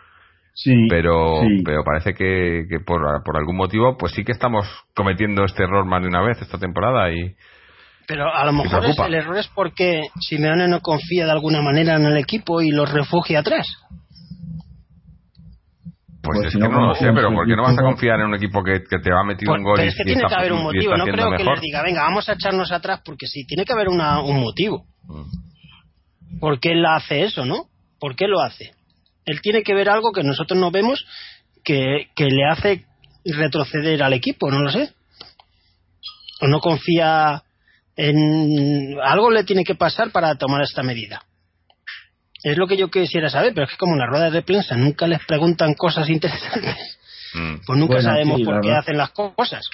[0.54, 1.62] Sí, Pero, sí.
[1.64, 5.84] pero parece que, que por, por algún motivo, pues sí que estamos cometiendo este error
[5.84, 7.36] más de una vez esta temporada y
[8.06, 11.96] Pero a lo mejor es- el error es porque Simeone no confía de alguna manera
[11.96, 13.66] en el equipo y los refugia atrás.
[16.26, 17.82] Pues, Pues es si que no, no lo sé, pero ¿por qué no vas a
[17.82, 19.88] confiar en un equipo que, que te va a meter Pues- un gol pero y,
[19.88, 20.96] es que y tiene está, que haber un motivo.
[20.96, 23.88] No creo que les diga, venga, vamos a echarnos atrás porque sí, tiene que haber
[23.88, 24.84] una- un motivo.
[25.04, 26.38] Mm.
[26.40, 27.66] ¿Por qué él hace eso, no?
[27.98, 28.72] ¿Por qué lo hace?
[29.24, 31.06] Él tiene que ver algo que nosotros no vemos
[31.64, 32.84] que, que le hace
[33.24, 34.90] retroceder al equipo, no lo sé.
[36.42, 37.42] O no confía
[37.96, 41.22] en algo le tiene que pasar para tomar esta medida.
[42.48, 44.76] Es lo que yo quisiera saber, pero es que como en las ruedas de prensa
[44.76, 46.76] nunca les preguntan cosas interesantes,
[47.34, 47.56] Mm.
[47.66, 49.68] pues nunca Bueno, sabemos sí, por qué hacen las cosas.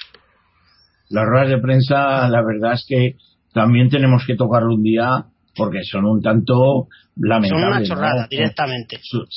[1.09, 3.15] Las ruedas de prensa, la verdad es que
[3.53, 6.89] también tenemos que tocarlo un día porque son un tanto Son
[7.29, 7.67] lamentables.
[7.67, 7.85] una ¿no?
[7.85, 8.99] chorrada, directamente.
[9.03, 9.27] Su-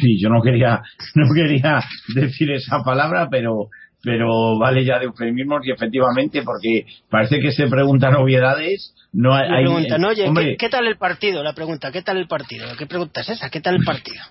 [0.00, 0.82] Sí, yo no quería,
[1.14, 1.80] no quería
[2.14, 3.68] decir esa palabra, pero,
[4.02, 8.94] pero vale ya de eufemismos y efectivamente, porque parece que se preguntan obviedades.
[9.12, 11.42] No hay, oye, hombre, ¿qué, qué tal el partido?
[11.42, 12.66] La pregunta, ¿qué tal el partido?
[12.78, 13.50] ¿Qué pregunta es esa?
[13.50, 14.22] ¿Qué tal el partido?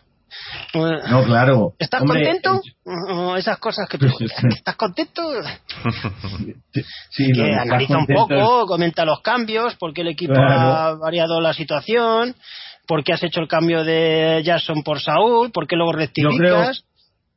[0.73, 1.73] No, claro.
[1.77, 2.61] ¿Estás Hombre, contento?
[2.85, 4.51] eh, esas cosas que preguntan.
[4.55, 5.21] ¿Estás contento?
[7.09, 10.73] Sí, que analiza un poco, comenta los cambios, por qué el equipo Claro.
[10.73, 12.35] ha variado la situación,
[12.87, 16.83] por qué has hecho el cambio de Jackson por Saúl, por qué luego rectificas,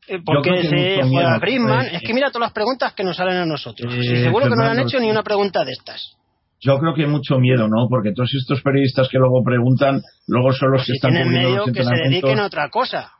[0.08, 1.86] eh, por yo qué creo que se juega Griezmann.
[1.86, 3.92] eh, es que mira todas las preguntas que nos salen a nosotros.
[3.92, 5.10] Eh, Sí, seguro que no le han hecho ni sí.
[5.10, 6.16] una pregunta de estas.
[6.60, 7.88] Yo creo que hay mucho miedo, ¿no?
[7.90, 11.38] Porque todos estos periodistas que luego preguntan, luego son los Pues que si están cubriendo
[11.48, 13.10] medio los que se dediquen a otra cosa.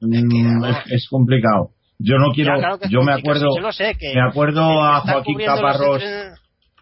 [0.00, 1.70] Mm, es, es complicado.
[1.98, 4.20] Yo no quiero, Ya, claro que es yo me acuerdo, yo lo sé, que me
[4.28, 6.34] acuerdo que a Joaquín Caparrós, entren-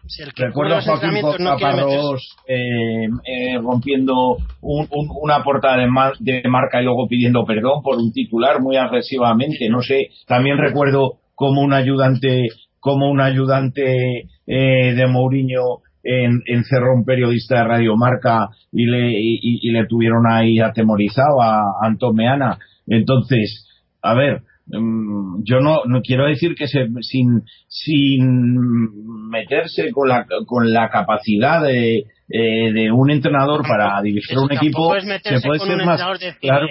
[0.07, 1.09] si el que recuerdo a Joaquín
[1.43, 7.07] no Caparrós eh, eh, rompiendo un- un- una portada de, mar- de marca y luego
[7.07, 9.67] pidiendo perdón por un titular muy agresivamente.
[9.69, 12.43] No sé, también recuerdo como un ayudante,
[12.79, 19.11] como un ayudante eh, de Mourinho en, encerró un periodista de Radio Marca y le,
[19.11, 22.59] y, y- le tuvieron ahí atemorizado a, a Antón Meana.
[22.87, 23.67] Entonces,
[24.03, 30.73] a ver, yo no, no quiero decir que se, sin, sin meterse con la, con
[30.73, 35.77] la capacidad de, eh, de un entrenador para dirigir un equipo, se puede con ser
[35.77, 36.67] un más, decirle, claro,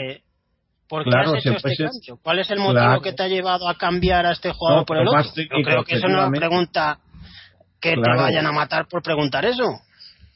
[0.88, 2.18] ¿Por qué claro, has se hecho puede este ser- cambio?
[2.22, 3.00] ¿Cuál es el motivo Claro.
[3.00, 5.22] que te ha llevado a cambiar a este jugador No, por el otro?
[5.22, 6.38] Yo creo que eso no es efectivamente.
[6.40, 6.98] pregunta
[7.80, 9.64] que te vayan a matar por preguntar eso.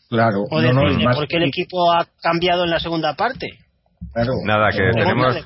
[0.09, 2.80] claro, O no, no, decirle y más por qué el equipo ha cambiado en la
[2.80, 3.59] segunda parte.
[4.12, 4.32] Claro.
[4.44, 5.36] Nada, que tenemos,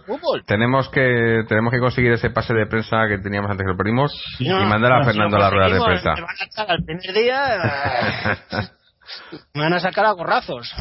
[0.46, 4.12] tenemos que tenemos que conseguir ese pase de prensa que teníamos antes que lo perdimos
[4.38, 6.14] y No, mandar a no, Fernando a la rueda de prensa.
[6.14, 8.38] Me van a sacar al primer día.
[9.54, 10.72] me van a sacar a gorrazos.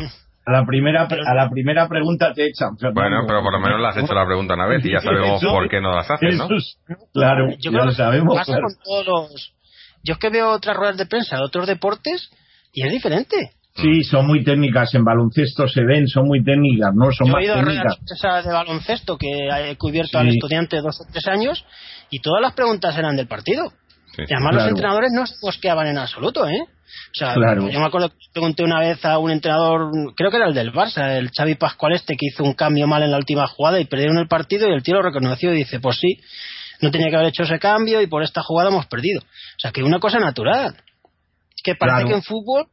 [0.45, 2.71] A la primera, pre- a la primera pregunta te echan.
[2.93, 5.41] Bueno, pero por lo menos le has hecho la pregunta una vez y ya sabemos
[5.41, 6.47] Eso- por qué no las haces, ¿no?
[7.13, 8.35] Claro, Yo ya creo lo que sabemos.
[8.37, 8.63] pasa claro.
[8.67, 9.53] con todos los.
[10.03, 12.31] Yo es que veo otras ruedas de prensa de otros deportes
[12.73, 13.51] y es diferente.
[13.75, 14.93] Sí, son muy técnicas.
[14.95, 17.11] En baloncesto se ven, son muy técnicas, ¿no?
[17.11, 17.99] Son Yo más he ido a ruedas técnicas.
[17.99, 19.27] de prensa de baloncesto que
[19.69, 20.17] he cubierto Sí.
[20.17, 21.63] al estudiante dos o tres años
[22.09, 23.71] y todas las preguntas eran del partido.
[24.15, 24.23] Sí.
[24.27, 24.55] Y además Claro.
[24.57, 26.59] los entrenadores no se mosqueaban en absoluto, ¿eh?
[26.61, 27.69] O sea, Claro.
[27.69, 30.73] yo me acuerdo que pregunté una vez a un entrenador, creo que era el del
[30.73, 33.85] Barça, el Xavi Pascual este, que hizo un cambio mal en la última jugada y
[33.85, 36.19] perdieron el partido y el tío lo reconoció y dice, pues sí,
[36.81, 39.21] no tenía que haber hecho ese cambio y por esta jugada hemos perdido.
[39.21, 40.75] O sea, que una cosa natural.
[41.63, 42.07] Que parece Claro.
[42.09, 42.65] que en fútbol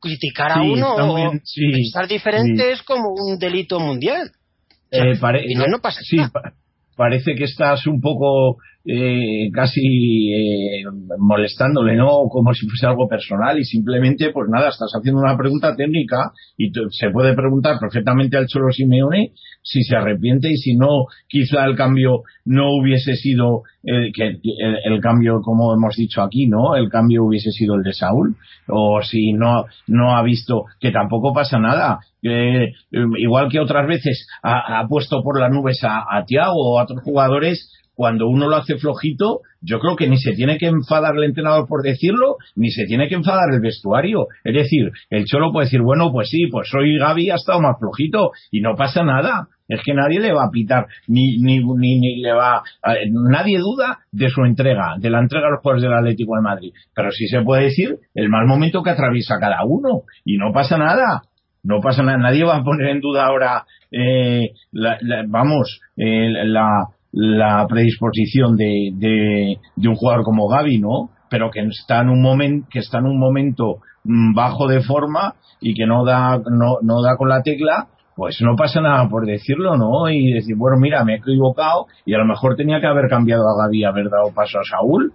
[0.00, 2.68] criticar a Sí, uno o sí, pensar diferente sí.
[2.72, 4.30] es como un delito mundial.
[4.30, 6.30] O sea, Eh, pare- y no, no pasa nada.
[6.30, 6.52] pa-
[6.96, 8.58] parece que estás un poco
[8.90, 10.82] eh, casi eh,
[11.18, 12.22] molestándole, ¿no?
[12.30, 16.72] Como si fuese algo personal y simplemente, pues nada, estás haciendo una pregunta técnica y
[16.90, 19.32] se puede preguntar perfectamente al Cholo Simeone
[19.62, 24.40] si se arrepiente y si no, quizá el cambio no hubiese sido eh, que el,
[24.82, 26.74] el cambio, como hemos dicho aquí, ¿no?
[26.74, 28.36] El cambio hubiese sido el de Saúl
[28.68, 31.98] o si no no ha visto que tampoco pasa nada.
[32.22, 36.84] Eh, igual que otras veces ha, puesto por las nubes a, a Thiago o a
[36.84, 41.16] otros jugadores, cuando uno lo hace flojito, yo creo que ni se tiene que enfadar
[41.16, 44.28] el entrenador por decirlo, ni se tiene que enfadar el vestuario.
[44.44, 47.76] Es decir, el Cholo puede decir, bueno, pues sí, pues hoy Gaby ha estado más
[47.80, 49.48] flojito y no pasa nada.
[49.66, 52.62] Es que nadie le va a pitar, ni, ni, ni, ni le va,
[53.10, 56.72] nadie duda de su entrega, de la entrega a los jugadores del Atlético de Madrid.
[56.94, 60.78] Pero sí se puede decir el mal momento que atraviesa cada uno y no pasa
[60.78, 61.22] nada.
[61.64, 66.84] No pasa nada, nadie va a poner en duda ahora, eh, la- vamos, eh, la,
[67.12, 71.10] la predisposición de, de, de un jugador como Gaby, ¿no?
[71.30, 75.34] Pero que está en un momento, que está en un momento mm, bajo de forma
[75.60, 77.88] y que no da, no, no da con la tecla,
[78.18, 80.08] pues no pasa nada por decirlo, ¿no?
[80.10, 83.42] Y decir, bueno, mira, me he equivocado y a lo mejor tenía que haber cambiado
[83.42, 85.12] a Gaby haber dado paso a Saúl,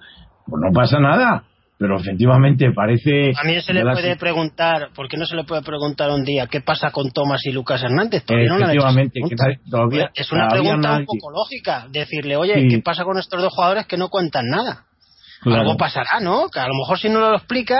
[0.47, 1.43] pues no pasa nada.
[1.77, 3.31] Pero efectivamente parece...
[3.35, 6.47] A mí se le puede preguntar, ¿por qué no se le puede preguntar un día
[6.47, 8.23] qué pasa con Tomás y Lucas Hernández?
[8.25, 9.35] Todavía no Efectivamente, que
[9.69, 11.87] todavía, es una todavía pregunta no un poco lógica.
[11.89, 12.67] Decirle, oye, Sí.
[12.69, 14.85] ¿qué pasa con estos dos jugadores que no cuentan nada?
[15.41, 15.61] Claro.
[15.61, 16.47] Algo pasará, ¿no?
[16.49, 17.77] Que a lo mejor si no lo explica,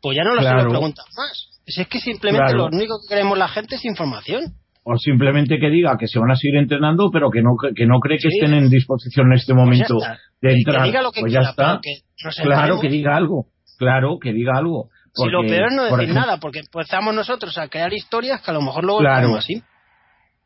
[0.00, 1.48] pues ya no lo se lo preguntan más.
[1.66, 2.70] Si es que simplemente Claro.
[2.70, 4.54] lo único que queremos la gente es información.
[4.90, 7.98] O simplemente que diga que se van a seguir entrenando, pero que no, que no
[8.00, 8.38] cree que Sí.
[8.40, 9.94] estén en disposición en este Pues momento
[10.40, 10.84] de Que entrar.
[10.84, 11.80] diga lo que pues ya quiera, está.
[11.82, 13.46] que Claro, que diga algo.
[13.78, 14.88] Claro, que diga algo.
[15.12, 18.40] Si lo Porque, peor es no decir ejemplo, nada, porque empezamos nosotros a crear historias
[18.42, 19.36] que a lo mejor luego Claro.
[19.36, 19.62] así.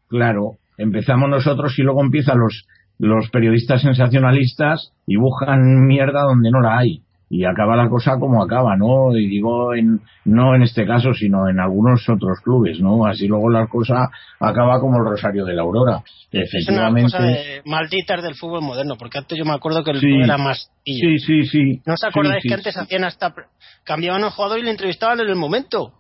[0.09, 2.67] Claro, empezamos nosotros y luego empiezan los,
[2.99, 7.03] los periodistas sensacionalistas y buscan mierda donde no la hay.
[7.35, 9.17] Y acaba la cosa como acaba, ¿no?
[9.17, 13.07] Y digo, en, no en este caso, sino en algunos otros clubes, ¿no?
[13.07, 16.03] Así luego la cosa acaba como el Rosario de la Aurora.
[16.31, 17.19] Es una cosa Efectivamente.
[17.19, 20.07] de malditas del fútbol moderno, porque antes yo me acuerdo que el Sí.
[20.09, 20.71] fútbol era más...
[20.85, 21.81] Sí, sí, sí.
[21.87, 22.81] ¿No os acordáis Sí, que sí, antes sí.
[22.81, 23.35] hacían hasta...
[23.83, 25.95] cambiaban al jugador y le entrevistaban en el momento?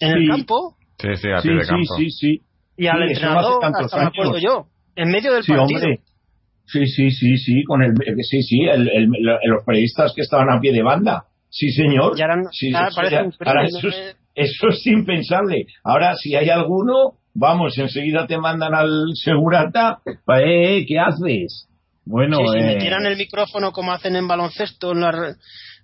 [0.00, 0.18] En Sí.
[0.24, 0.74] el campo.
[0.98, 1.94] Sí, sí, a pie de sí, campo.
[1.98, 2.40] sí, sí.
[2.78, 4.66] Y al Sí, no hace entrenador, hasta me acuerdo yo.
[4.96, 5.78] En medio del Sí, partido.
[5.80, 6.00] hombre.
[6.66, 7.92] Sí, sí, sí, sí, con el,
[8.22, 9.08] sí, sí, el, el-
[9.46, 11.24] los periodistas que estaban a pie de banda.
[11.50, 12.14] Sí, señor.
[12.18, 15.66] Y ahora no- Sí, ahora eso ya- ahora eso, es, eso es impensable.
[15.84, 21.68] Ahora, si hay alguno, vamos, enseguida te mandan al segurata, eh, eh, ¿qué haces?
[22.06, 25.36] Bueno, Sí, si eh, metieran el micrófono como hacen en baloncesto, en, la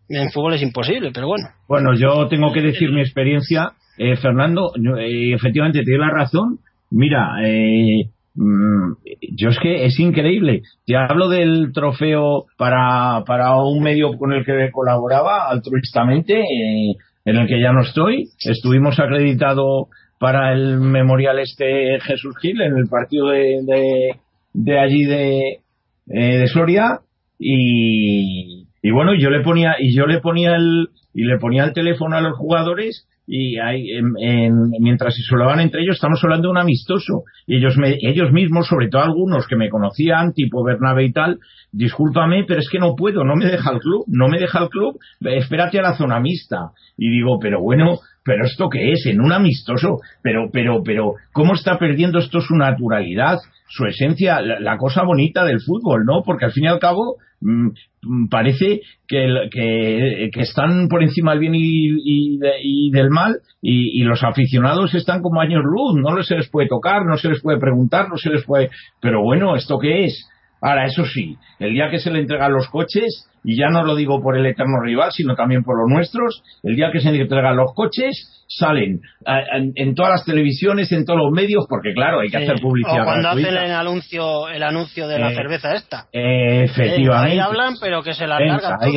[0.08, 1.48] en fútbol es imposible, pero bueno.
[1.68, 3.72] Bueno, yo tengo que decir mi experiencia.
[3.96, 6.58] Eh, Fernando, eh, efectivamente te doy la razón.
[6.90, 10.62] Mira, eh, yo es que es increíble.
[10.86, 17.36] Te hablo del trofeo para, para un medio con el que colaboraba altruistamente, eh, en
[17.36, 18.28] el que ya no estoy.
[18.44, 24.16] Estuvimos acreditado para el memorial este Jesús Gil en el partido de, de,
[24.52, 25.60] de allí de,
[26.08, 27.00] eh, de Soria
[27.38, 31.72] y, y bueno yo le ponía y yo le ponía el y le ponía el
[31.72, 36.48] teléfono a los jugadores y ahí, en- en- mientras se solaban entre ellos estamos hablando
[36.48, 37.22] de un amistoso.
[37.46, 41.38] Y ellos me, ellos mismos sobre todo algunos que me conocían tipo Bernabé y tal
[41.72, 44.68] discúlpame pero es que no puedo no me deja el club no me deja el
[44.68, 46.72] club eh, espérate a la zona mixta.
[46.98, 49.98] Y digo pero bueno pero esto qué es en un amistoso.
[50.22, 55.60] Pero pero pero cómo está perdiendo esto su naturalidad su esencia la, cosa bonita del
[55.60, 57.68] fútbol no porque al fin y al cabo mm,
[58.02, 64.24] mm, parece que, que, están por encima del bien y del mal y, y los
[64.24, 65.94] aficionados están como años luz.
[66.00, 68.70] No se les puede tocar no se les puede preguntar no se les puede.
[69.00, 70.29] Pero bueno esto qué es
[70.62, 73.94] Ahora, eso sí, el día que se le entregan los coches, y ya no lo
[73.96, 77.22] digo por el eterno rival, sino también por los nuestros, el día que se le
[77.22, 81.94] entregan los coches, salen a- en, en todas las televisiones, en todos los medios, porque
[81.94, 82.44] claro, hay que Sí.
[82.44, 83.48] hacer publicidad O cuando gratuita.
[83.48, 86.06] hacen el anuncio, el anuncio de la Eh, cerveza esta.
[86.12, 87.32] Eh, Eh, efectivamente.
[87.32, 88.76] ahí hablan, pero que se la cargan.
[88.82, 88.96] ahí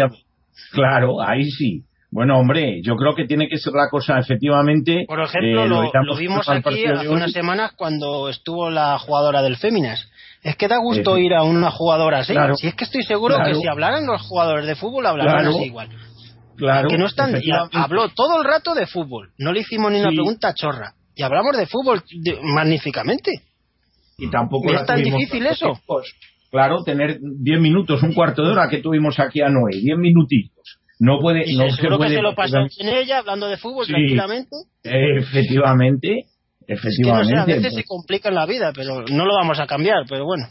[0.71, 1.83] claro, ahí sí.
[2.11, 5.05] Bueno, hombre, yo creo que tiene que ser la cosa, efectivamente.
[5.07, 10.11] Por ejemplo, eh, lo, vimos aquí hace unas semanas cuando estuvo la jugadora del Féminas.
[10.43, 12.33] Es que da gusto Efe- ir a una jugadora así.
[12.33, 12.55] Claro.
[12.55, 13.49] Si es que estoy seguro Claro.
[13.53, 15.49] que si hablaran los jugadores de fútbol, hablaran Claro.
[15.57, 15.89] así igual.
[16.57, 17.33] Claro, que no están.
[17.73, 19.31] habló todo el rato de fútbol.
[19.37, 20.93] No le hicimos ni una pregunta chorra.
[21.15, 23.31] Y hablamos de fútbol de- magníficamente.
[24.17, 25.73] y tampoco ¿Es tan difícil eso?
[26.51, 30.77] Claro, tener 10 minutos, un cuarto de hora que tuvimos aquí a Noé, 10 minutitos.
[30.99, 32.11] No puede, Y no se- se seguro puede.
[32.11, 33.91] que se lo pasó en ella, hablando de fútbol Sí.
[33.91, 34.55] tranquilamente.
[34.83, 36.25] Efectivamente,
[36.67, 37.35] Es que no efectivamente.
[37.35, 40.25] sé, a veces se pues, complica la vida, pero no lo vamos a cambiar, pero
[40.25, 40.45] bueno.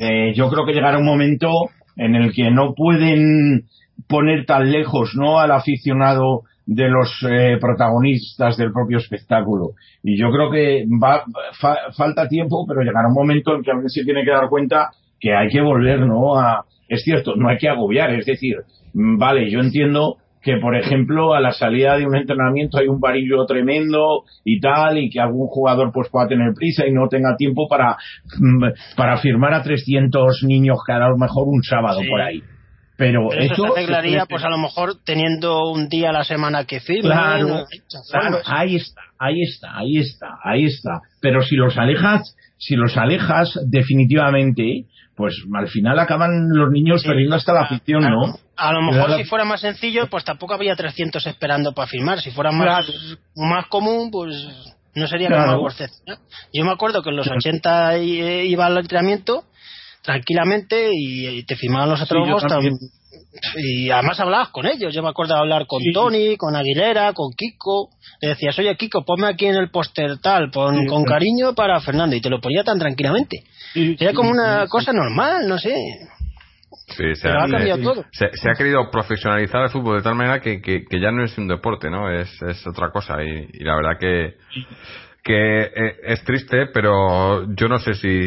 [0.00, 1.48] eh, yo creo que llegará un momento
[1.96, 3.64] en el que no pueden
[4.08, 9.70] poner tan lejos no al aficionado de los eh, protagonistas del propio espectáculo
[10.02, 11.24] y yo creo que va
[11.60, 14.90] fa- falta tiempo pero llegará un momento en que alguien se tiene que dar cuenta
[15.20, 18.56] que hay que volver no a es cierto no hay que agobiar es decir
[18.94, 23.00] mm, vale yo entiendo que por ejemplo a la salida de un entrenamiento hay un
[23.00, 27.36] varillo tremendo y tal y que algún jugador pues pueda tener prisa y no tenga
[27.36, 27.96] tiempo para
[28.38, 32.08] mm, para firmar a 300 niños que a lo mejor un sábado Sí.
[32.08, 32.42] por ahí
[32.96, 36.24] pero, Pero eso, eso se arreglaría, pues a lo mejor teniendo un día a la
[36.24, 37.10] semana que firme.
[37.10, 37.64] Claro, ¿no?
[38.10, 41.00] Claro, ahí está, ahí está, ahí está, ahí está.
[41.20, 44.84] Pero si los alejas, si los alejas definitivamente,
[45.16, 48.02] pues al final acaban los niños perdiendo hasta la afición.
[48.02, 48.34] ¿no?
[48.56, 52.20] A lo mejor si fuera más sencillo, pues tampoco habría 300 esperando para firmar.
[52.20, 52.86] Si fuera más,
[53.36, 54.34] más común, pues
[54.94, 55.52] no sería Claro.
[55.52, 56.18] algo excepcional.
[56.52, 57.38] Yo me acuerdo que en los Claro.
[57.38, 59.44] 80 i- eh, iba al entrenamiento
[60.02, 62.06] tranquilamente y, te firmaban los Sí,
[63.56, 64.92] y además hablabas con ellos.
[64.94, 65.92] Yo me acuerdo de hablar con Sí.
[65.92, 67.88] Tony, con Aguilera, con Kiko.
[68.20, 71.08] Le decías, oye Kiko, ponme aquí en el póster tal, pon Sí, con sí.
[71.08, 72.14] cariño para Fernando.
[72.16, 73.44] Y te lo ponía tan tranquilamente.
[73.72, 74.68] Sí, Era como una sí, sí.
[74.70, 75.74] cosa normal, no sé.
[76.96, 78.04] Sí, se ha, ha cambiado se- todo.
[78.12, 81.24] se- se ha querido profesionalizar el fútbol de tal manera que, que- que ya no
[81.24, 82.10] es un deporte, ¿no?
[82.10, 83.22] Es, es otra cosa.
[83.22, 84.34] Y, y la verdad que,
[85.24, 88.26] que eh, es triste, pero yo no sé si,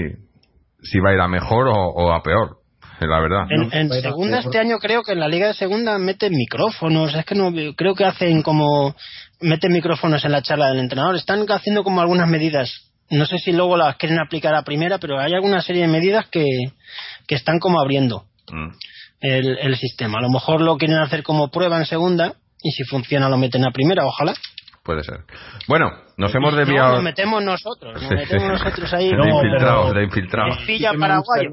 [0.82, 2.65] si va a ir a mejor o, o a peor, eh,
[3.02, 3.46] la verdad.
[3.50, 7.36] En, segunda este año creo que en la liga de segunda meten micrófonos, es que
[7.36, 8.96] no creo que hacen como
[9.42, 12.72] meten micrófonos en la charla del entrenador, están haciendo como algunas medidas
[13.12, 16.26] no sé si luego las quieren aplicar a primera, pero hay alguna serie de medidas
[16.32, 16.44] que,
[17.28, 18.70] que están como abriendo Mm.
[19.22, 20.18] el, el sistema.
[20.20, 22.34] A lo mejor lo quieren hacer como prueba en segunda
[22.64, 24.34] y si funciona lo meten a primera, ojalá.
[24.84, 25.18] Puede ser.
[25.68, 28.64] Bueno, nos hemos No, desviado lo metemos nosotros, nos Sí, metemos sí.
[28.66, 29.10] nosotros ahí.
[29.10, 30.58] de No, infiltrados, pero- de infiltrados.
[30.66, 31.50] Pilla paraguayo.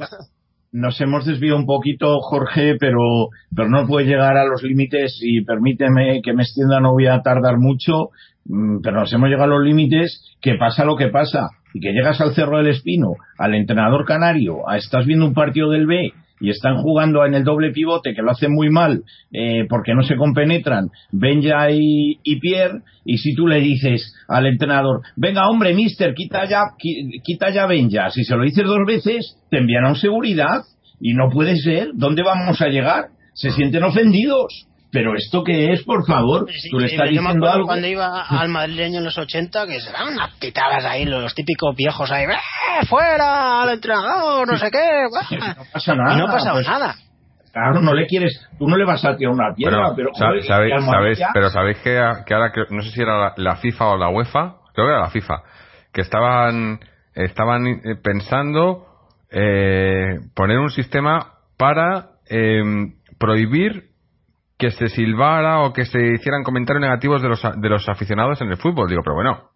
[0.73, 5.45] Nos hemos desviado un poquito, Jorge, pero, pero no puede llegar a los límites y
[5.45, 8.09] permíteme que me extienda, no voy a tardar mucho,
[8.47, 11.93] mm, pero nos hemos llegado a los límites que pasa lo que pasa y que
[11.93, 16.13] llegas al Cerro del Espino, al entrenador canario, a, estás viendo un partido del B
[16.43, 20.03] y están jugando en el doble pivote que lo hacen muy mal eh, porque no
[20.03, 26.13] se compenetran Benja y, Pierre y si tú le dices al entrenador venga hombre mister
[26.15, 29.95] quita ya qui- quita ya Benja si se lo dices dos veces te envían a
[29.95, 30.63] seguridad
[31.01, 33.07] y no puede ser ¿dónde vamos a llegar?
[33.35, 37.29] se sienten ofendidos pero esto qué es por favor Sí, tú le estás yo me
[37.31, 37.67] diciendo acuerdo algo.
[37.67, 41.75] cuando iba al madrileño en los 80 que se daban unas pitadas ahí los típicos
[41.75, 45.55] viejos ahí ¡Eh, fuera al entrenador no sé qué ¡buah!
[45.57, 46.95] no pasa nada y no pasaba pues, nada.
[47.53, 50.45] claro no le quieres tú no le vas a tirar una piedra Bueno, pero joder,
[50.45, 53.57] sabéis, que sabéis- pero sabéis que, que ahora que- no sé si era la, la
[53.57, 55.43] FIFA o la UEFA, creo que era la FIFA,
[55.93, 56.81] que estaban
[57.15, 58.87] estaban eh, pensando
[59.31, 62.63] eh, poner un sistema para eh,
[63.19, 63.92] prohibir
[64.63, 68.49] que se silbara o que se hicieran comentarios negativos de los de los aficionados en
[68.51, 68.89] el fútbol.
[68.89, 69.49] Digo, pero bueno,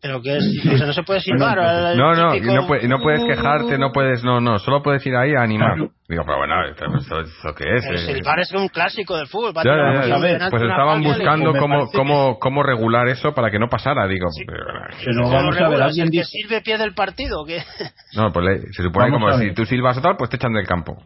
[0.00, 1.56] pero que es, o sea, no se puede silbar
[1.96, 5.16] no, no, típico- no, puede- no puedes quejarte, no puedes, no, no, solo puedes ir
[5.16, 5.74] ahí a animar.
[5.74, 5.90] Claro.
[6.08, 7.84] Digo, pero bueno, ¿esto, esto- esto qué es?
[7.86, 10.50] el Eh, silbar es un clásico del fútbol Ya, ya, ya.
[10.50, 14.28] Pues estaban buscando me cómo, cómo, cómo regular eso para que no pasara, digo.
[14.46, 14.64] pero-
[15.04, 17.62] pero ¿Cómo vamos a ver alguien ¿El que dice sirve pie del partido que
[18.16, 18.44] No, pues
[18.76, 20.96] se supone Vamos como si tú silbas o tal, pues te echan del campo.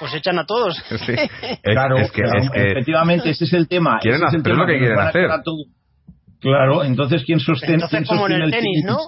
[0.00, 0.76] Pues echan a todos
[1.06, 1.12] Sí.
[1.12, 3.98] Es, claro, es que, pero es que efectivamente ese es el tema.
[4.00, 5.30] Quieren ese es el hacer- pero es tema, lo que quieren hacer.
[6.40, 8.84] Claro, entonces quién sostiene, entonces quién como en el tenis tenis?
[8.84, 8.98] ¿no?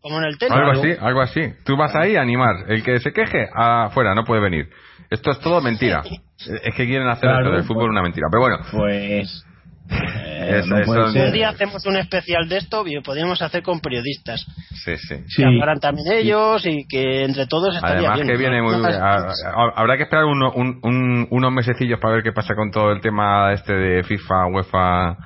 [0.00, 0.80] como en el tenis algo Claro.
[0.80, 1.40] así, algo así.
[1.64, 2.54] Tú vas ahí a animar.
[2.68, 4.68] El que se queje, afuera, no puede venir.
[5.10, 6.02] Esto es todo mentira.
[6.38, 8.28] Es que quieren hacer Claro, esto del fútbol una mentira.
[8.30, 9.44] Pero bueno, Pues
[9.90, 11.26] eh, no eso- puede Un ser.
[11.26, 14.44] un día hacemos un especial de esto y podríamos hacer con periodistas
[14.84, 15.16] sí, sí.
[15.26, 15.42] Sí.
[15.42, 18.86] que hablaran también ellos y que entre todos estaría Además bien que viene muy bien.
[18.86, 22.70] Ha- ha- Habrá que esperar uno- un- un- unos mesecillos para ver qué pasa con
[22.70, 25.16] todo el tema este de FIFA, UEFA,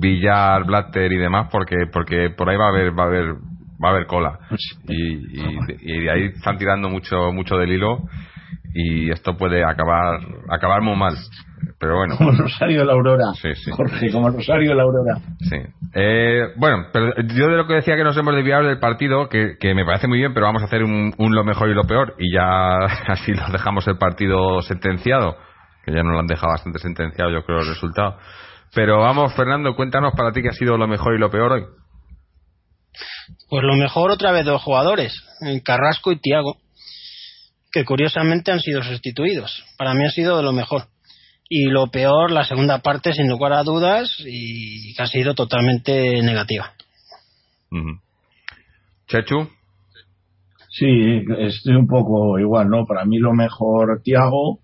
[0.00, 3.34] Villar, Blatter y demás, porque porque por ahí va a haber va a haber
[3.82, 7.72] va a haber cola Pues, y, y, y de ahí están tirando mucho mucho del
[7.72, 7.98] hilo
[8.74, 11.14] y esto puede acabar acabar muy mal.
[11.78, 13.32] Pero bueno, Como Rosario de la Aurora.
[13.40, 13.70] Sí, sí.
[13.70, 15.16] Jorge, como Rosario de la Aurora.
[15.38, 15.56] Sí.
[15.94, 19.56] Eh, bueno, pero yo de lo que decía que nos hemos desviado del partido, que,
[19.58, 21.84] que me parece muy bien, pero vamos a hacer un, un lo mejor y lo
[21.84, 25.36] peor, y ya así lo dejamos el partido sentenciado,
[25.84, 28.18] que ya nos lo han dejado bastante sentenciado, yo creo, el resultado.
[28.74, 31.64] Pero vamos, Fernando, cuéntanos para ti qué ha sido lo mejor y lo peor hoy.
[33.48, 35.12] Pues lo mejor otra vez dos jugadores,
[35.46, 36.56] eh, Carrasco y Tiago,
[37.72, 39.64] que curiosamente han sido sustituidos.
[39.78, 40.84] Para mí ha sido de lo mejor.
[41.48, 46.22] Y lo peor, la segunda parte, sin lugar a dudas, y que ha sido totalmente
[46.22, 46.72] negativa.
[49.08, 49.48] Chechu,
[50.72, 50.86] Sí,
[51.38, 52.86] estoy un poco igual, ¿no?
[52.86, 54.60] Para mí lo mejor Tiago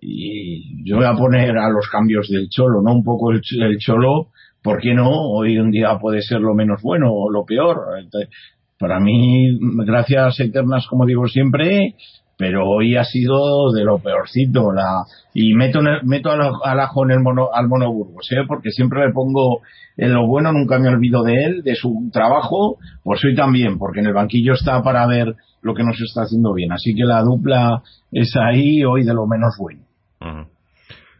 [0.00, 2.92] y yo voy a poner a los cambios del Cholo, ¿no?
[2.94, 4.28] Un poco el, ch- el Cholo,
[4.62, 5.10] ¿por qué no?
[5.10, 7.76] Hoy un día puede ser lo menos bueno o lo peor.
[7.98, 8.30] Entonces,
[8.78, 11.94] para mí, gracias eternas, como digo siempre,
[12.36, 14.72] pero hoy ha sido de lo peorcito.
[14.72, 18.44] La, y meto, meto al, ajo en el mono, al mono Burgos, ¿eh?
[18.46, 19.60] Porque siempre le pongo
[19.96, 24.00] en lo bueno, nunca me olvido de él, de su trabajo, pues hoy también, porque
[24.00, 26.72] en el banquillo está para ver lo que nos está haciendo bien.
[26.72, 27.82] Así que la dupla
[28.12, 29.82] es ahí hoy de lo menos bueno.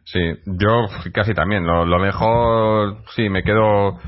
[0.05, 1.65] Sí, yo casi también.
[1.67, 3.99] Lo, lo mejor, sí, me quedo.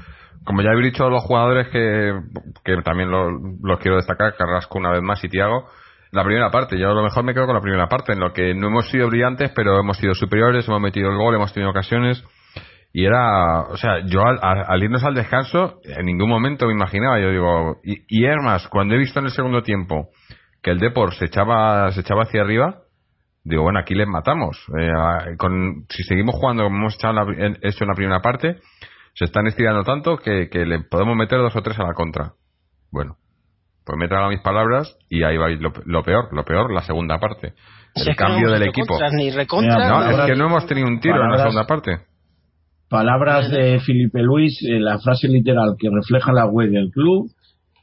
[0.44, 2.12] Como ya he dicho, los jugadores que,
[2.64, 3.30] que también lo-
[3.62, 5.66] los quiero destacar, Carrasco una vez más y Tiago.
[6.16, 8.32] La primera parte, yo a lo mejor me quedo con la primera parte, en lo
[8.32, 11.70] que no hemos sido brillantes, pero hemos sido superiores, hemos metido el gol, hemos tenido
[11.70, 12.24] ocasiones.
[12.92, 17.20] Y era, o sea, yo al, al- irnos al descanso, en ningún momento me imaginaba,
[17.20, 20.08] yo digo, y, y es más, cuando he visto en el segundo tiempo
[20.62, 22.78] que el Depor se echaba, se echaba hacia arriba,
[23.44, 24.56] digo, bueno, aquí les matamos.
[24.80, 28.56] Eh, con, si seguimos jugando hemos echado en la hecho en la primera parte,
[29.12, 32.32] se están estirando tanto que, que le podemos meter dos o tres a la contra.
[32.90, 33.16] Bueno,
[33.86, 36.82] pues me he tragado mis palabras y ahí va lo, lo peor, lo peor, la
[36.82, 37.54] segunda parte.
[37.94, 38.86] El Si es que no cambio hemos del equipo.
[38.88, 41.66] contras ni recontra, Mira, No, es que no hemos tenido un tiro en la segunda
[41.66, 42.00] parte.
[42.88, 47.30] Palabras de Felipe Luis, eh, la frase literal que refleja la web del club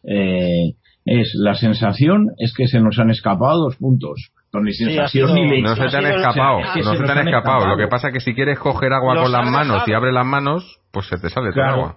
[0.04, 0.76] eh,
[1.06, 4.32] es la sensación es que se nos han escapado dos puntos.
[4.54, 5.62] No, Sí, sensación sido- ni leche.
[5.64, 7.68] No se te han escapado, no se te han escapado.
[7.68, 10.14] Lo que pasa es que si quieres coger agua Los con las manos y abres
[10.14, 11.74] las manos, pues se te sale Claro.
[11.74, 11.96] agua.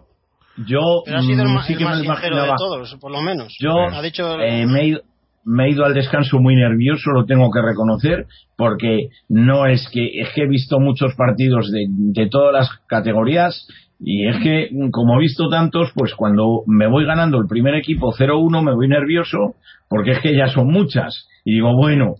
[0.59, 3.13] Yo Pero ha sido el, mm, sí el que me más sincero de todos, por
[3.13, 3.57] lo menos.
[3.61, 5.01] Yo ha dicho eh, me, he ido,
[5.45, 8.27] me he ido al descanso muy nervioso, lo tengo que reconocer,
[8.57, 13.67] porque no es que es que he visto muchos partidos de, de todas las categorías
[14.01, 17.75] y es que mm, como he visto tantos, pues cuando me voy ganando el primer
[17.75, 19.55] equipo 0-1 me voy nervioso
[19.89, 22.15] porque es que ya son muchas y digo, bueno,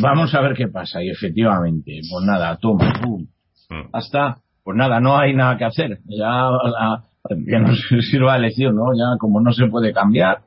[0.00, 3.26] vamos a ver qué pasa y efectivamente, pues nada, toma, pum,
[3.68, 3.88] Mm.
[3.92, 5.98] hasta, pues nada, no hay nada que hacer.
[6.08, 7.78] Ya a- que nos
[8.10, 8.92] sirva de lección, ¿no?
[8.94, 10.38] Ya como no se puede cambiar,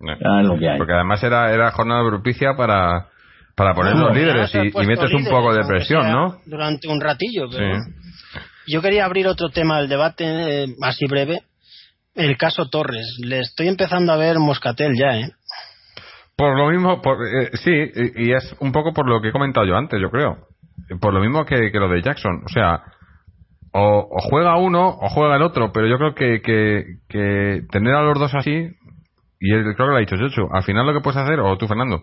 [0.00, 0.12] No.
[0.18, 0.78] ya es lo que hay.
[0.78, 3.08] Porque además era, era jornada propicia para,
[3.54, 6.38] para poner No, los líderes y, metes un poco de presión, ¿no?
[6.46, 7.90] Durante un ratillo, pero Sí.
[8.68, 10.24] yo quería abrir otro tema del debate,
[10.64, 11.42] eh, así breve.
[12.14, 13.18] El caso Torres.
[13.22, 15.30] Le estoy empezando a ver Moscatel ya, ¿eh?
[16.36, 19.32] Por lo mismo, por, eh, sí, y, y es un poco por lo que he
[19.32, 20.48] comentado yo antes, yo creo.
[21.00, 22.42] Por lo mismo que, que lo de Jackson.
[22.44, 22.82] O sea,
[23.72, 27.94] o, o juega uno o juega el otro, pero yo creo que, que, que tener
[27.94, 28.50] a los dos así,
[29.40, 31.56] y él- creo que lo ha dicho Chocho, al final lo que puedes hacer, o
[31.56, 32.02] tú Fernando,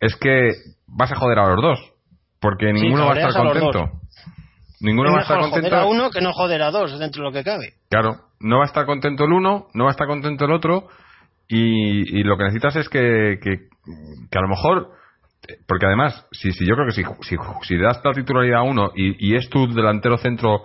[0.00, 0.52] es que
[0.86, 1.92] vas a joder a los dos,
[2.40, 3.90] porque Sí, ninguno va a estar a contento.
[4.80, 5.76] Ninguno es va a estar mejor joder contento.
[5.84, 7.72] a uno que no joder a dos dentro de lo que cabe.
[7.88, 10.88] Claro, no va a estar contento el uno, no va a estar contento el otro,
[11.48, 13.68] y, y lo que necesitas es que, que,
[14.30, 14.90] que a lo mejor,
[15.66, 18.90] porque además, si, si yo creo que si, si, si das la titularidad a uno
[18.94, 20.62] y, y es tu delantero centro,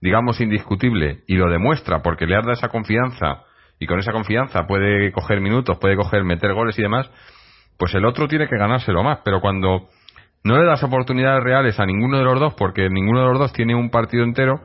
[0.00, 3.42] digamos, indiscutible, y lo demuestra porque le has dado esa confianza,
[3.78, 7.10] y con esa confianza puede coger minutos, puede coger, meter goles y demás,
[7.78, 9.88] pues el otro tiene que ganárselo más, pero cuando
[10.44, 13.52] no le das oportunidades reales a ninguno de los dos, porque ninguno de los dos
[13.52, 14.60] tiene un partido entero,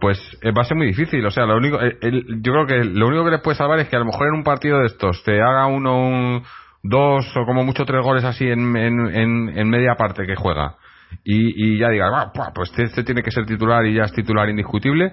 [0.00, 1.24] pues eh, va a ser muy difícil.
[1.24, 3.78] O sea, lo único, el- el- yo creo que lo único que les puede salvar
[3.78, 6.42] es que a lo mejor en un partido de estos te haga uno, un,
[6.84, 10.76] dos o como mucho tres goles así en, en, en, en media parte que juega.
[11.24, 14.12] Y, y ya diga, "Ah, pues este, este tiene que ser titular y ya es
[14.12, 15.12] titular indiscutible.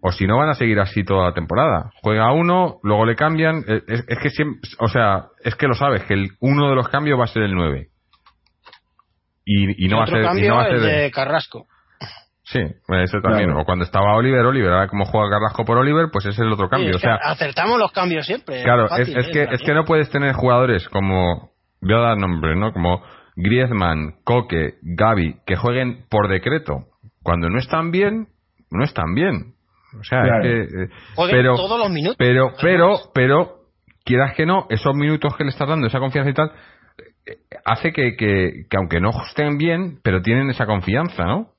[0.00, 1.90] O si no van a seguir así toda la temporada.
[2.02, 3.64] Juega uno, luego le cambian.
[3.66, 6.76] eh, Es, es que siempre, o sea, es que lo sabes, que el, uno de
[6.76, 7.88] los cambios va a ser el 9.
[9.44, 11.66] Y, y no va a ser, y no va a el ser de Carrasco.
[12.50, 13.46] Sí, bueno, eso también.
[13.48, 13.60] Claro.
[13.60, 16.52] O cuando estaba Oliver, Oliver, ahora como juega Carrasco por Oliver, pues ese es el
[16.52, 16.92] otro cambio.
[16.92, 18.62] Sí, o sea, acertamos los cambios siempre.
[18.62, 19.32] claro, fácil, es, es ¿eh?
[19.32, 21.50] que, es que no puedes tener jugadores como,
[21.82, 22.72] voy a dar nombres, ¿no?
[22.72, 23.02] Como
[23.36, 26.86] Griezmann, Coque, Gaby, que jueguen por decreto.
[27.22, 28.28] Cuando no están bien,
[28.70, 29.52] no están bien.
[30.00, 30.44] O sea, Claro.
[30.44, 30.88] es que, eh,
[31.30, 32.16] pero, todos los minutos.
[32.18, 33.56] pero, pero, pero,
[34.06, 36.50] quieras que no, esos minutos que le estás dando, esa confianza y tal,
[37.26, 37.36] eh,
[37.66, 41.57] hace que, que, que aunque no estén bien, pero tienen esa confianza, ¿no?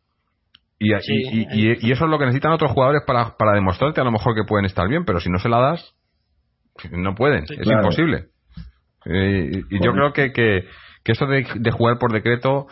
[0.80, 3.51] Y, Sí, y, y- y- y eso es lo que necesitan otros jugadores para, para
[3.53, 5.93] demostrarte a lo mejor que pueden estar bien, pero si no se la das,
[6.91, 7.82] no pueden, Sí, es claro.
[7.82, 8.25] imposible.
[9.05, 10.65] Eh, y y yo creo que, que,
[11.03, 12.67] que eso de, de jugar por decreto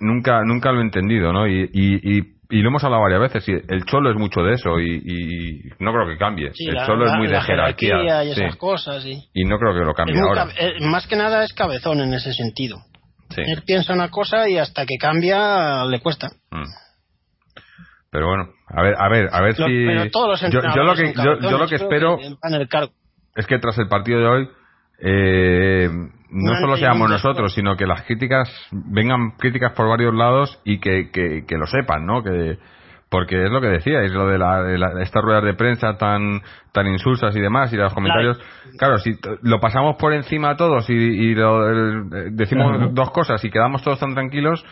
[0.00, 1.46] nunca nunca lo he entendido, ¿no?
[1.48, 4.54] Y, y, y, y lo hemos hablado varias veces, y el Cholo es mucho de
[4.54, 6.50] eso, y, y no creo que cambie.
[6.54, 8.24] Sí, el la- Cholo la- es muy de jerarquía.
[8.24, 8.40] y sí.
[8.40, 9.04] esas cosas.
[9.04, 10.46] Y no creo que lo cambie ahora.
[10.48, 12.78] cabe- más que nada es cabezón en ese sentido.
[13.36, 16.28] Él piensa una cosa y hasta que cambia le cuesta.
[16.50, 16.62] Mm.
[18.10, 19.62] Pero bueno, a ver, a ver, a ver si.
[19.86, 22.36] pero todos los yo, yo lo que, yo, yo lo espero que
[23.36, 24.48] es que tras el partido de hoy
[25.00, 25.88] eh,
[26.30, 31.10] no solo seamos nosotros, sino que las críticas vengan críticas por varios lados y que,
[31.10, 32.22] que, que lo sepan, ¿no?
[32.22, 32.58] Que
[33.10, 36.42] porque es lo que decíais, lo de, la, de la- estas ruedas de prensa tan
[36.72, 38.38] tan insulsas y demás y los comentarios.
[38.78, 42.90] Claro, si lo pasamos por encima a todos y, y lo- el- decimos Claro.
[42.92, 44.62] dos cosas y quedamos todos tan tranquilos,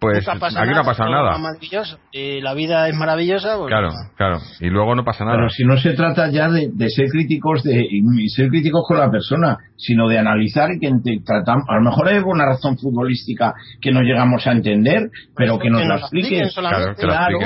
[0.00, 1.38] pues aquí no ha pasado nada.
[1.38, 1.98] maravilloso.
[2.10, 3.56] Y la vida es maravillosa.
[3.58, 4.38] pues, Claro, claro.
[4.60, 5.36] Y luego no pasa nada.
[5.36, 7.86] Pero si no se trata ya de, de ser críticos de
[8.34, 10.90] ser críticos con la persona, sino de analizar y que
[11.24, 15.68] tratamos, a lo mejor hay alguna razón futbolística que no llegamos a entender, pero que
[15.70, 16.00] nos la.
[16.70, 17.38] Claro, que la Claro,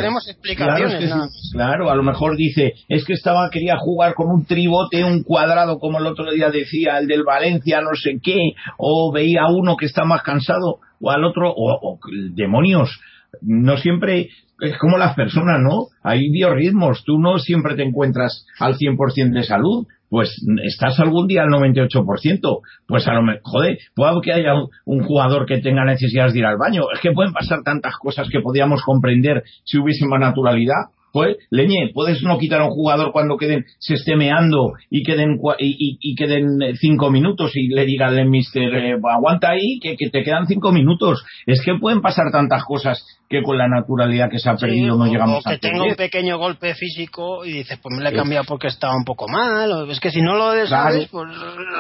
[0.55, 0.95] Claro, explicaciones.
[0.95, 1.51] es que nada sí, más.
[1.53, 5.79] claro, a lo mejor dice, es que estaba, quería jugar con un tribote, un cuadrado,
[5.79, 8.39] como el otro día decía, el del Valencia, no sé qué,
[8.79, 11.99] o veía uno que está más cansado, o al otro, o,
[12.33, 13.01] demonios,
[13.43, 14.29] no siempre,
[14.61, 15.87] es como las personas, ¿no?
[16.03, 20.31] Hay biorritmos, tú no siempre te encuentras al 100% de salud, pues
[20.63, 25.05] estás algún día al 98%, pues a lo mejor, joder, puede que haya un, un
[25.05, 28.41] jugador que tenga necesidades de ir al baño, es que pueden pasar tantas cosas que
[28.41, 33.37] podíamos comprender si hubiese más naturalidad, pues, leñe, puedes no quitar a un jugador cuando
[33.37, 37.87] queden, se esté meando y queden, y, y- y queden eh, cinco minutos y le
[37.87, 41.25] digan al mister, eh, aguanta ahí, que, que te quedan cinco minutos.
[41.47, 44.97] Es que pueden pasar tantas cosas que con la naturalidad que se ha Sí, perdido
[44.97, 48.13] no llegamos a que tenga un pequeño golpe físico y dices, pues me lo he
[48.13, 49.71] cambiado porque estaba un poco mal.
[49.71, 51.29] o- es que si no lo sabes, pues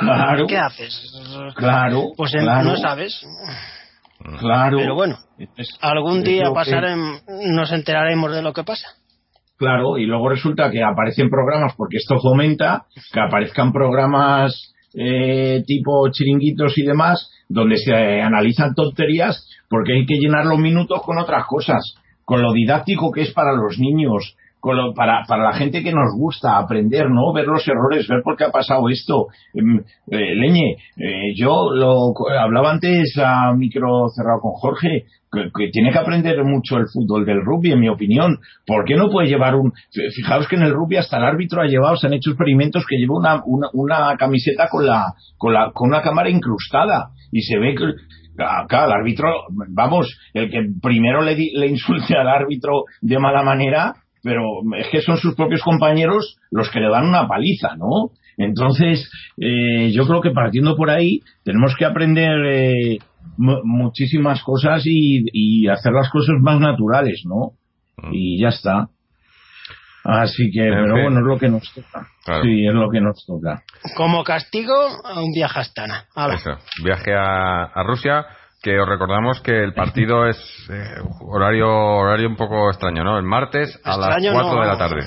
[0.00, 0.46] Claro.
[0.46, 1.12] ¿qué haces?
[1.56, 3.20] Claro, Pues claro, no sabes.
[4.38, 4.76] claro.
[4.78, 5.16] Pero bueno,
[5.80, 8.86] algún día lo que- nos enteraremos de lo que pasa.
[9.56, 16.08] Claro, y luego resulta que aparecen programas, porque esto fomenta que aparezcan programas eh, tipo
[16.10, 21.46] chiringuitos y demás, donde se analizan tonterías, porque hay que llenar los minutos con otras
[21.46, 21.94] cosas,
[22.24, 25.92] con lo didáctico que es para los niños, con lo- para, para la gente que
[25.92, 27.32] nos gusta aprender, ¿no?
[27.32, 29.26] Ver los errores, ver por qué ha pasado esto.
[29.52, 29.78] Em,
[30.10, 35.04] eh, Leñe, eh, yo lo hablaba antes a micro cerrado con Jorge,
[35.34, 38.38] que, tiene que aprender mucho el fútbol del rugby, en mi opinión.
[38.66, 39.72] ¿Por qué no puede llevar un...
[40.14, 42.96] Fijaos que en el rugby hasta el árbitro ha llevado, se han hecho experimentos que
[42.96, 47.58] lleva una, una, una camiseta con la, con la, con una cámara incrustada y se
[47.58, 47.84] ve que
[48.36, 49.28] Claro, el árbitro,
[49.68, 54.42] vamos, el que primero le, di- le insulte al árbitro de mala manera, pero
[54.76, 58.10] es que son sus propios compañeros los que le dan una paliza, ¿no?
[58.36, 59.08] Entonces,
[59.38, 62.98] eh, yo creo que partiendo por ahí, tenemos que aprender eh,
[63.36, 67.52] muchísimas cosas y, y hacer las cosas más naturales, ¿no?
[68.12, 68.88] Y ya está.
[70.04, 71.02] Así que, En pero fin.
[71.04, 72.06] bueno, es lo que nos toca.
[72.24, 72.42] Claro.
[72.44, 73.62] Sí, es lo que nos toca.
[73.96, 76.04] Como castigo, a un viaje a Astana.
[76.34, 78.26] Eso, viaje a, a Rusia,
[78.62, 80.36] que os recordamos que el partido es
[80.70, 83.16] eh, horario horario un poco extraño, ¿no?
[83.18, 85.06] El martes a las Extraño 4 no, de la tarde.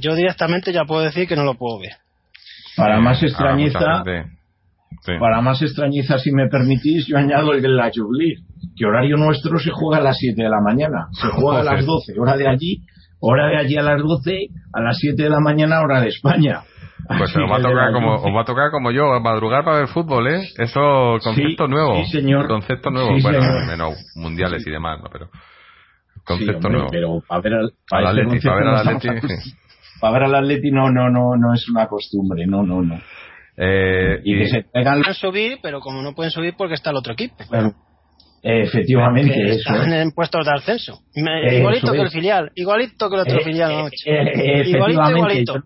[0.00, 1.92] Yo directamente ya puedo decir que no lo puedo ver.
[2.76, 4.02] Para Eh, más extrañeza.
[5.02, 5.12] Sí.
[5.18, 8.36] Para más extrañeza, si me permitís, yo añado el de la Jubilee,
[8.76, 11.86] que horario nuestro se juega a las 7 de la mañana, se juega a las
[11.86, 12.82] 12, hora de allí,
[13.20, 16.62] hora de allí a las 12, a las 7 de la mañana, hora de España.
[17.08, 19.78] Pues os va, a tocar como, os va a tocar como yo, a madrugar para
[19.78, 20.42] ver fútbol, ¿eh?
[20.58, 22.04] Eso, concepto Sí, nuevo.
[22.04, 22.46] sí, señor.
[22.46, 23.16] Concepto nuevo.
[23.16, 23.66] Sí, bueno, señor.
[23.66, 25.08] menos mundiales y demás, ¿no?
[25.10, 25.28] Pero
[26.24, 26.88] concepto hombre, nuevo.
[26.90, 29.50] pero para ver al, para este Atleti, concepto para ver al Atleti.
[30.00, 32.98] Para ver al Atleti no, no, no, no es una costumbre, no, no, no.
[33.62, 36.90] Eh, Y y- que se traigan, Pueden subir, pero como no pueden subir porque está
[36.90, 37.34] el otro equipo.
[37.50, 37.74] bueno,
[38.42, 39.58] efectivamente, que eso.
[39.58, 40.02] están ¿eh?
[40.02, 41.00] en puestos de ascenso.
[41.14, 44.70] Me- Eso igualito que el filial, igualito que el otro Eh, filial eh, eh, igualito,
[44.70, 45.54] efectivamente, igualito.
[45.54, 45.62] Yo,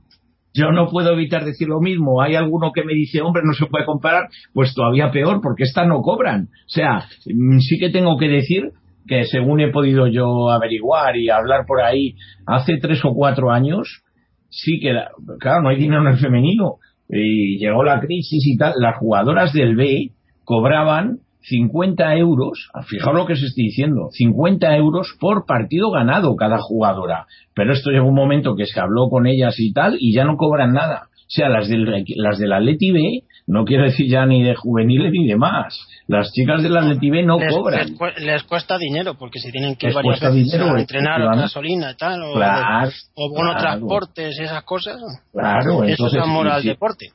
[0.67, 2.21] yo no puedo evitar decir lo mismo.
[2.23, 5.87] Hay alguno que me dice, hombre, no se puede comparar, pues todavía peor, porque estas
[5.87, 6.45] no cobran.
[6.45, 8.71] O sea, mm, sí que tengo que decir
[9.07, 12.15] que según he podido yo averiguar y hablar por ahí,
[12.47, 14.03] hace tres o cuatro años,
[14.49, 16.77] sí que, la- claro, no hay dinero en el femenino.
[17.09, 18.75] Y llegó la crisis y tal.
[18.79, 20.11] Las jugadoras del B
[20.45, 26.59] cobraban 50 euros, fijaos lo que os estoy diciendo, 50 euros por partido ganado cada
[26.59, 27.27] jugadora.
[27.55, 30.37] Pero esto llegó un momento que se habló con ellas y tal y ya no
[30.37, 31.09] cobran nada.
[31.27, 33.01] O sea, las del, las del Atleti B,
[33.47, 35.79] no quiero decir ya ni de juveniles ni de más.
[36.07, 37.81] Las chicas del Atleti B no les, cobran.
[37.89, 41.23] les cu- les cuesta dinero porque si tienen que ir varias veces dinero, a entrenar
[41.23, 43.61] o gasolina y tal, o, Claro, o bono claro.
[43.61, 45.01] transportes, esas cosas,
[45.33, 47.07] Claro, eso es amor al deporte.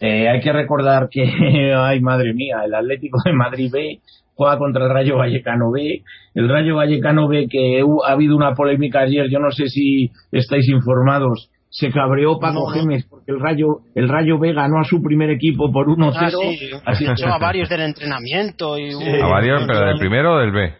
[0.00, 1.22] Eh, hay que recordar que,
[1.76, 3.98] ay madre mía, el Atlético de Madrid B
[4.36, 6.02] juega contra el Rayo Vallecano B.
[6.34, 10.68] El Rayo Vallecano B, que ha habido una polémica ayer, yo no sé si estáis
[10.68, 12.72] informados, se cabreó Paco No.
[12.72, 16.14] Gémez porque el Rayo, el Rayo B ganó a su primer equipo por 1-0.
[16.16, 19.20] Ah, sí, Así echó a varios del entrenamiento y Sí.
[19.20, 20.72] a varios, pero del primero o del B.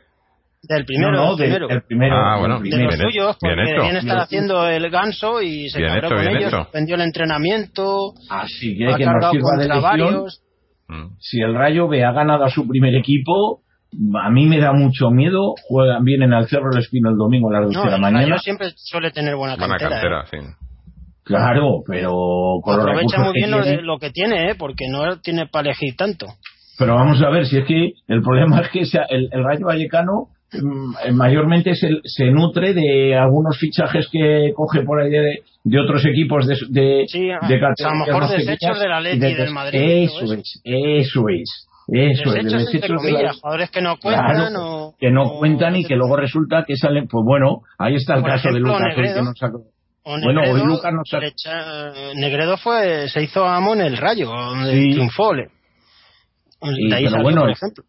[0.66, 1.68] del primero, no, no, del del- primero.
[1.68, 2.16] del primero.
[2.16, 3.82] Ah, bueno, de los bien, suyos, bien porque hecho.
[3.82, 4.18] bien estar Bien.
[4.20, 6.62] haciendo el ganso y se Bien cabreó hecho, con bien ellos, hecho.
[6.62, 10.42] suspendió el entrenamiento, Así que ha que nos sirva de varios.
[10.88, 11.16] Mm.
[11.18, 13.61] Si el Rayo B ha ganado a su primer equipo,
[14.22, 15.55] a mí me da mucho miedo.
[15.68, 18.01] Juegan, vienen al Cerro del Espino el domingo a las 12 No, de la el
[18.03, 18.26] mañana.
[18.26, 19.99] Rayo siempre suele tener buena Buena cantera.
[19.99, 20.24] ¿eh?
[20.24, 20.64] cantera, sí.
[21.25, 22.11] Claro, pero
[22.62, 24.55] con los Aprovecha recursos muy que bien lo, tiene- lo que tiene, ¿eh?
[24.59, 26.27] porque no tiene para elegir tanto.
[26.79, 30.29] Pero vamos a ver, si es que el problema es que el, el Rayo Vallecano
[30.53, 36.05] mm, mayormente se, se nutre de algunos fichajes que coge por ahí de, de otros
[36.05, 39.35] equipos de, de, Sí, a- de a lo mejor desechos pequeñas del Atleti de- y
[39.35, 43.41] del Madrid Eso es, eso es, eso es, de Desechos, entre desechos de la- comillas,
[43.41, 44.95] jugadores que no cuentan Claro, o...
[44.99, 48.20] que no o- cuentan y que luego resulta que salen, pues bueno, ahí está el
[48.22, 49.59] Por caso de ejemplo, Lucas, el que sacó.
[50.05, 50.92] O Bueno, hoy Negredo, Lucas
[51.22, 54.90] echa- Negredo fue, se hizo amo en el Rayo, donde Sí.
[54.92, 55.34] triunfó.
[55.34, 55.48] le-
[56.61, 57.84] Sí, pero salió, bueno, por ejemplo.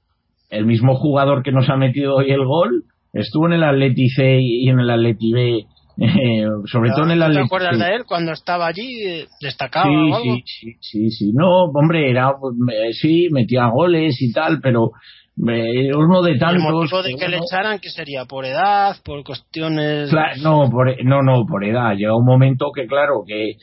[0.49, 4.37] el mismo jugador que nos ha metido hoy el gol estuvo en el Atleti C
[4.41, 5.57] y en el Atleti B,
[5.97, 7.83] eh, sobre todo en el ¿Tú ¿Te Atleti acuerdas C.
[7.85, 9.25] de él cuando estaba allí?
[9.39, 10.35] ¿Destacaba Sí, o algo?
[10.35, 11.31] sí, sí, sí, sí.
[11.33, 12.31] No, hombre, era,
[12.73, 14.91] eh, sí, metía goles y tal, pero
[15.37, 16.63] uno de ¿Y el tantos.
[16.63, 20.11] motivo de que le echaran que sería por edad, por cuestiones
[20.41, 21.93] no, por, no, no, por edad.
[21.95, 23.53] Llega un momento que, claro, que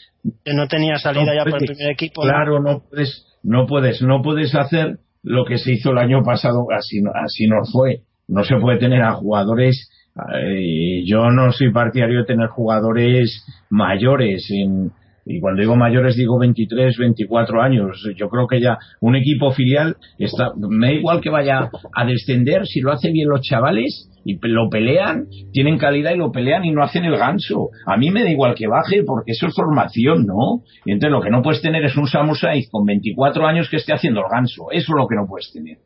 [0.44, 2.22] que no tenía salida No ya por el puedes, primer equipo?
[2.22, 6.66] Claro, no puedes, no puedes, no puedes hacer lo que se hizo el año pasado,
[6.76, 8.00] así, no- así no fue.
[8.28, 9.90] No se puede tener a jugadores,
[10.38, 14.90] eh, yo no soy partidario de tener jugadores mayores en,
[15.24, 18.02] y cuando digo mayores digo 23, 24 años.
[18.16, 22.66] Yo creo que ya un equipo filial está, me da igual que vaya a descender
[22.66, 26.70] si lo hace bien los chavales y lo pelean, tienen calidad y lo pelean y
[26.70, 27.68] no hacen el ganso.
[27.86, 30.62] A mí me da igual que baje porque eso es formación, ¿no?
[30.84, 33.76] Y entonces lo que no puedes tener es un Samu Saiz con 24 años que
[33.76, 34.70] esté haciendo el ganso.
[34.70, 35.78] Eso es lo que no puedes tener.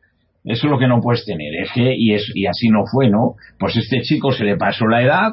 [0.45, 1.53] Eso es lo que no puedes tener.
[1.63, 3.35] Es que, y, es, y así no fue, ¿no?
[3.59, 5.33] Pues este chico se le pasó la edad,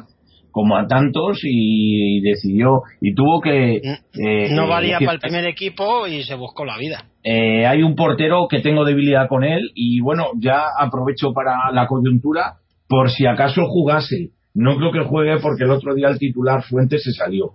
[0.54, 5.44] como a tantos y decidió y tuvo que eh, no valía que- para el primer
[5.46, 7.06] equipo y se buscó la vida.
[7.24, 11.88] eh, hay un portero que tengo debilidad con él y bueno ya aprovecho para la
[11.88, 12.54] coyuntura
[12.88, 14.30] por si acaso jugase.
[14.54, 17.54] No creo que juegue porque el otro día el titular Fuentes se salió.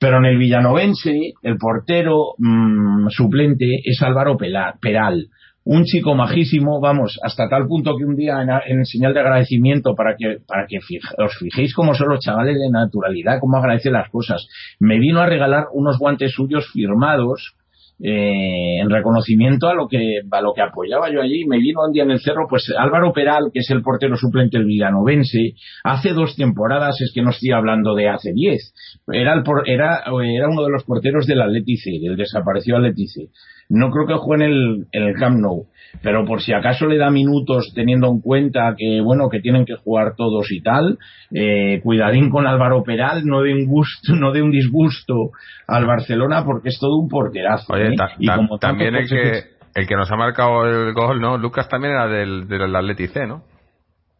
[0.00, 5.28] Pero en el Villanovense el portero mm, suplente es Álvaro Peral
[5.64, 8.36] un chico majísimo, vamos, hasta tal punto que un día
[8.66, 12.70] en, señal de agradecimiento para que, para que os fijéis cómo son los chavales de
[12.70, 14.46] naturalidad, cómo agradecen las cosas,
[14.78, 17.54] me vino a regalar unos guantes suyos firmados
[18.02, 21.44] eh, en reconocimiento a lo que a lo que apoyaba yo allí.
[21.46, 24.58] Me vino un día en el cerro pues Álvaro Peral que es el portero suplente
[24.58, 25.54] del Villanovense
[25.84, 28.74] hace dos temporadas es que no estoy hablando de hace diez
[29.06, 33.28] era el era era uno de los porteros del Atletice del desaparecido Atletice
[33.68, 35.66] no creo que juegue en el, en el Camp Nou
[36.02, 39.76] pero por si acaso le da minutos teniendo en cuenta que bueno que tienen que
[39.76, 40.98] jugar todos y tal
[41.32, 45.30] eh, cuidadín con Álvaro Peral no de un gusto no de un disgusto
[45.68, 47.96] al Barcelona porque es todo un porterazo Oye, ¿eh?
[47.96, 49.42] ta- Y como también el que,
[49.74, 51.38] el que nos ha marcado el gol, ¿no?
[51.38, 53.42] Lucas también era del, del Atleti C, ¿no?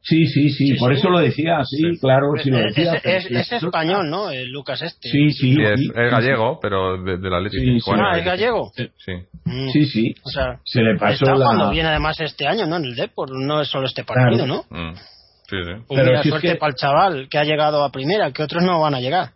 [0.06, 0.98] Sí sí sí, Sí, por sí.
[1.00, 4.30] eso lo decía sí, claro sí lo es, decía es- español, ¿no?
[4.30, 5.08] El Lucas este.
[5.08, 5.80] sí sí Sí, es,
[6.10, 7.90] gallego, pero de- del Atleti Sí, sí.
[7.94, 8.70] Ah, ¿es gallego?
[8.76, 9.12] Sí.
[9.46, 9.68] Mm.
[9.70, 12.76] sí sí O sea, se le pasó está la jugando bien además este año, ¿no?
[12.76, 14.64] En el Depor, no es solo este partido, Claro.
[14.70, 14.90] ¿no?
[14.90, 14.94] Mm.
[14.94, 15.72] Sí, sí.
[15.86, 18.30] Pues Pero mira, si es suerte que- para el chaval que ha llegado a primera,
[18.32, 19.30] que otros no van a llegar.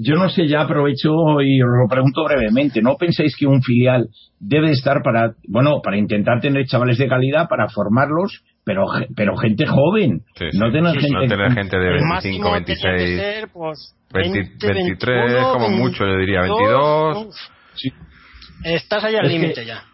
[0.00, 2.80] yo no sé, ya aprovecho y os lo pregunto brevemente.
[2.80, 4.06] ¿No pensáis que un filial
[4.38, 8.84] debe estar para, bueno, para intentar tener chavales de calidad, para formarlos, pero,
[9.16, 10.20] pero gente joven?
[10.36, 10.58] Sí, sí.
[10.58, 11.14] No tener Sí, gente.
[11.14, 15.24] no tener gente de el 25, máximo tenía que 26, ser, pues, 20, 20, 23,
[15.32, 17.26] 21, como mucho, yo diría, 22.
[17.26, 17.34] Uf,
[17.74, 17.88] Sí,
[18.64, 19.84] Estás allá al Es límite ya.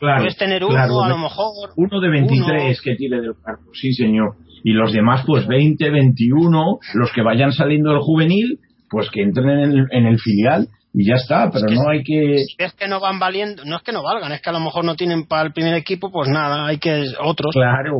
[0.00, 1.70] claro, Puedes tener uno, claro, a lo mejor.
[1.76, 4.34] Uno de 23 que tire del carro, sí, señor.
[4.64, 8.58] Y los demás, pues 20, 21, los que vayan saliendo del juvenil,
[8.90, 11.50] pues que entren en el, en el filial y ya está.
[11.50, 12.38] Pero que no hay que.
[12.38, 14.60] Si ves que no van valiendo, no es que no valgan, es que a lo
[14.60, 17.52] mejor no tienen para el primer equipo, pues nada, hay que otros.
[17.52, 17.98] Claro.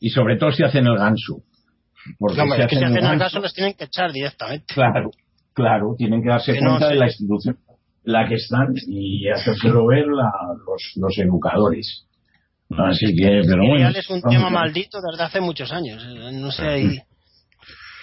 [0.00, 1.42] Y sobre todo si hacen el ganso.
[2.18, 4.12] Porque si es que si hacen el hacen el ganso- caso los tienen que echar
[4.12, 4.72] directamente.
[4.74, 5.10] Claro,
[5.52, 7.58] claro, tienen que darse Que cuenta de la institución
[8.06, 10.30] en la que están y hacérselo ver la-
[10.66, 12.04] los, los educadores.
[12.70, 13.88] Así que, pero bueno.
[13.88, 16.02] es un tema maldito desde hace muchos años.
[16.06, 16.98] eh, No sé ahí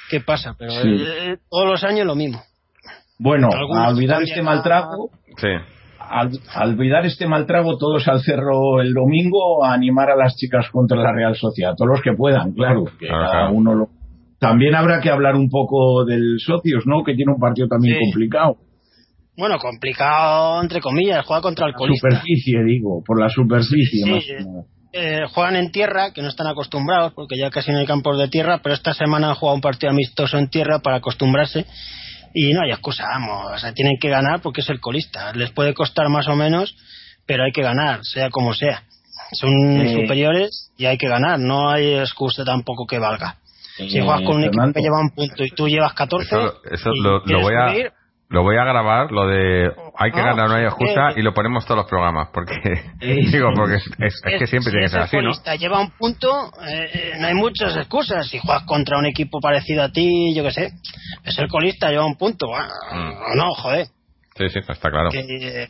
[0.10, 0.90] qué pasa, pero Sí.
[1.00, 2.42] eh, todos los años lo mismo.
[3.18, 5.48] Bueno, a olvidar este la- mal trago, Sí.
[6.10, 10.36] Al, al olvidar este mal trago, todos al cerro el domingo a animar a las
[10.36, 13.90] chicas contra la Real Sociedad, todos los que puedan, claro, que cada uno lo.
[14.40, 17.04] También habrá que hablar un poco del Socios, ¿no?
[17.04, 18.06] Que tiene un partido también Sí.
[18.12, 18.58] complicado.
[19.38, 22.10] Bueno, complicado, entre comillas, juega contra el La colista.
[22.10, 24.04] superficie, digo, por la superficie.
[24.04, 24.30] Sí, más sí.
[24.38, 24.64] que nada.
[24.98, 28.30] Eh, juegan en tierra, que no están acostumbrados, porque ya casi no hay campos de
[28.30, 31.66] tierra, pero esta semana han jugado un partido amistoso en tierra para acostumbrarse.
[32.38, 35.32] Y no hay excusa, vamos, o sea, tienen que ganar porque es el colista.
[35.34, 36.76] Les puede costar más o menos,
[37.26, 38.84] pero hay que ganar, sea como sea.
[39.32, 39.50] Son
[39.94, 43.38] superiores y hay que ganar, no hay excusa tampoco que valga.
[43.78, 46.90] Si juegas con un equipo que lleva un punto y tú llevas 14, Eso, eso
[46.94, 47.92] y lo, voy a subir,
[48.30, 51.22] lo voy a grabar, lo de hay que No, ganar, no hay excusa, eh, y
[51.22, 52.54] lo ponemos todos los programas, porque
[53.02, 55.24] Eh, digo, porque es, es- es que siempre si tiene que ser el así, ¿no?
[55.24, 58.28] colista, lleva un punto, eh, eh, no hay muchas excusas.
[58.28, 60.72] Si juegas contra un equipo parecido a ti, yo qué sé,
[61.24, 62.48] es el colista, lleva un punto.
[62.56, 63.38] Ah, Mm.
[63.38, 63.88] No, joder.
[64.38, 65.10] Sí, sí, está claro.
[65.12, 65.70] Que, eh,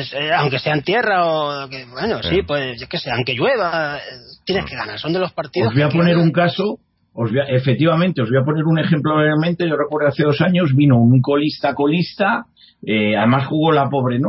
[0.00, 2.30] es, eh, aunque sea en tierra o que, bueno, Sí.
[2.36, 4.00] sí, pues yo qué sé, aunque llueva, eh,
[4.44, 4.98] tienes que ganar.
[4.98, 5.68] Son de los partidos.
[5.68, 6.78] Os voy a que- poner un caso,
[7.16, 9.68] os voy a- efectivamente, os voy a poner un ejemplo brevemente.
[9.68, 12.44] Yo recuerdo hace dos años vino un colista colista,
[12.86, 14.24] eh, además jugó la pobre, ¿no?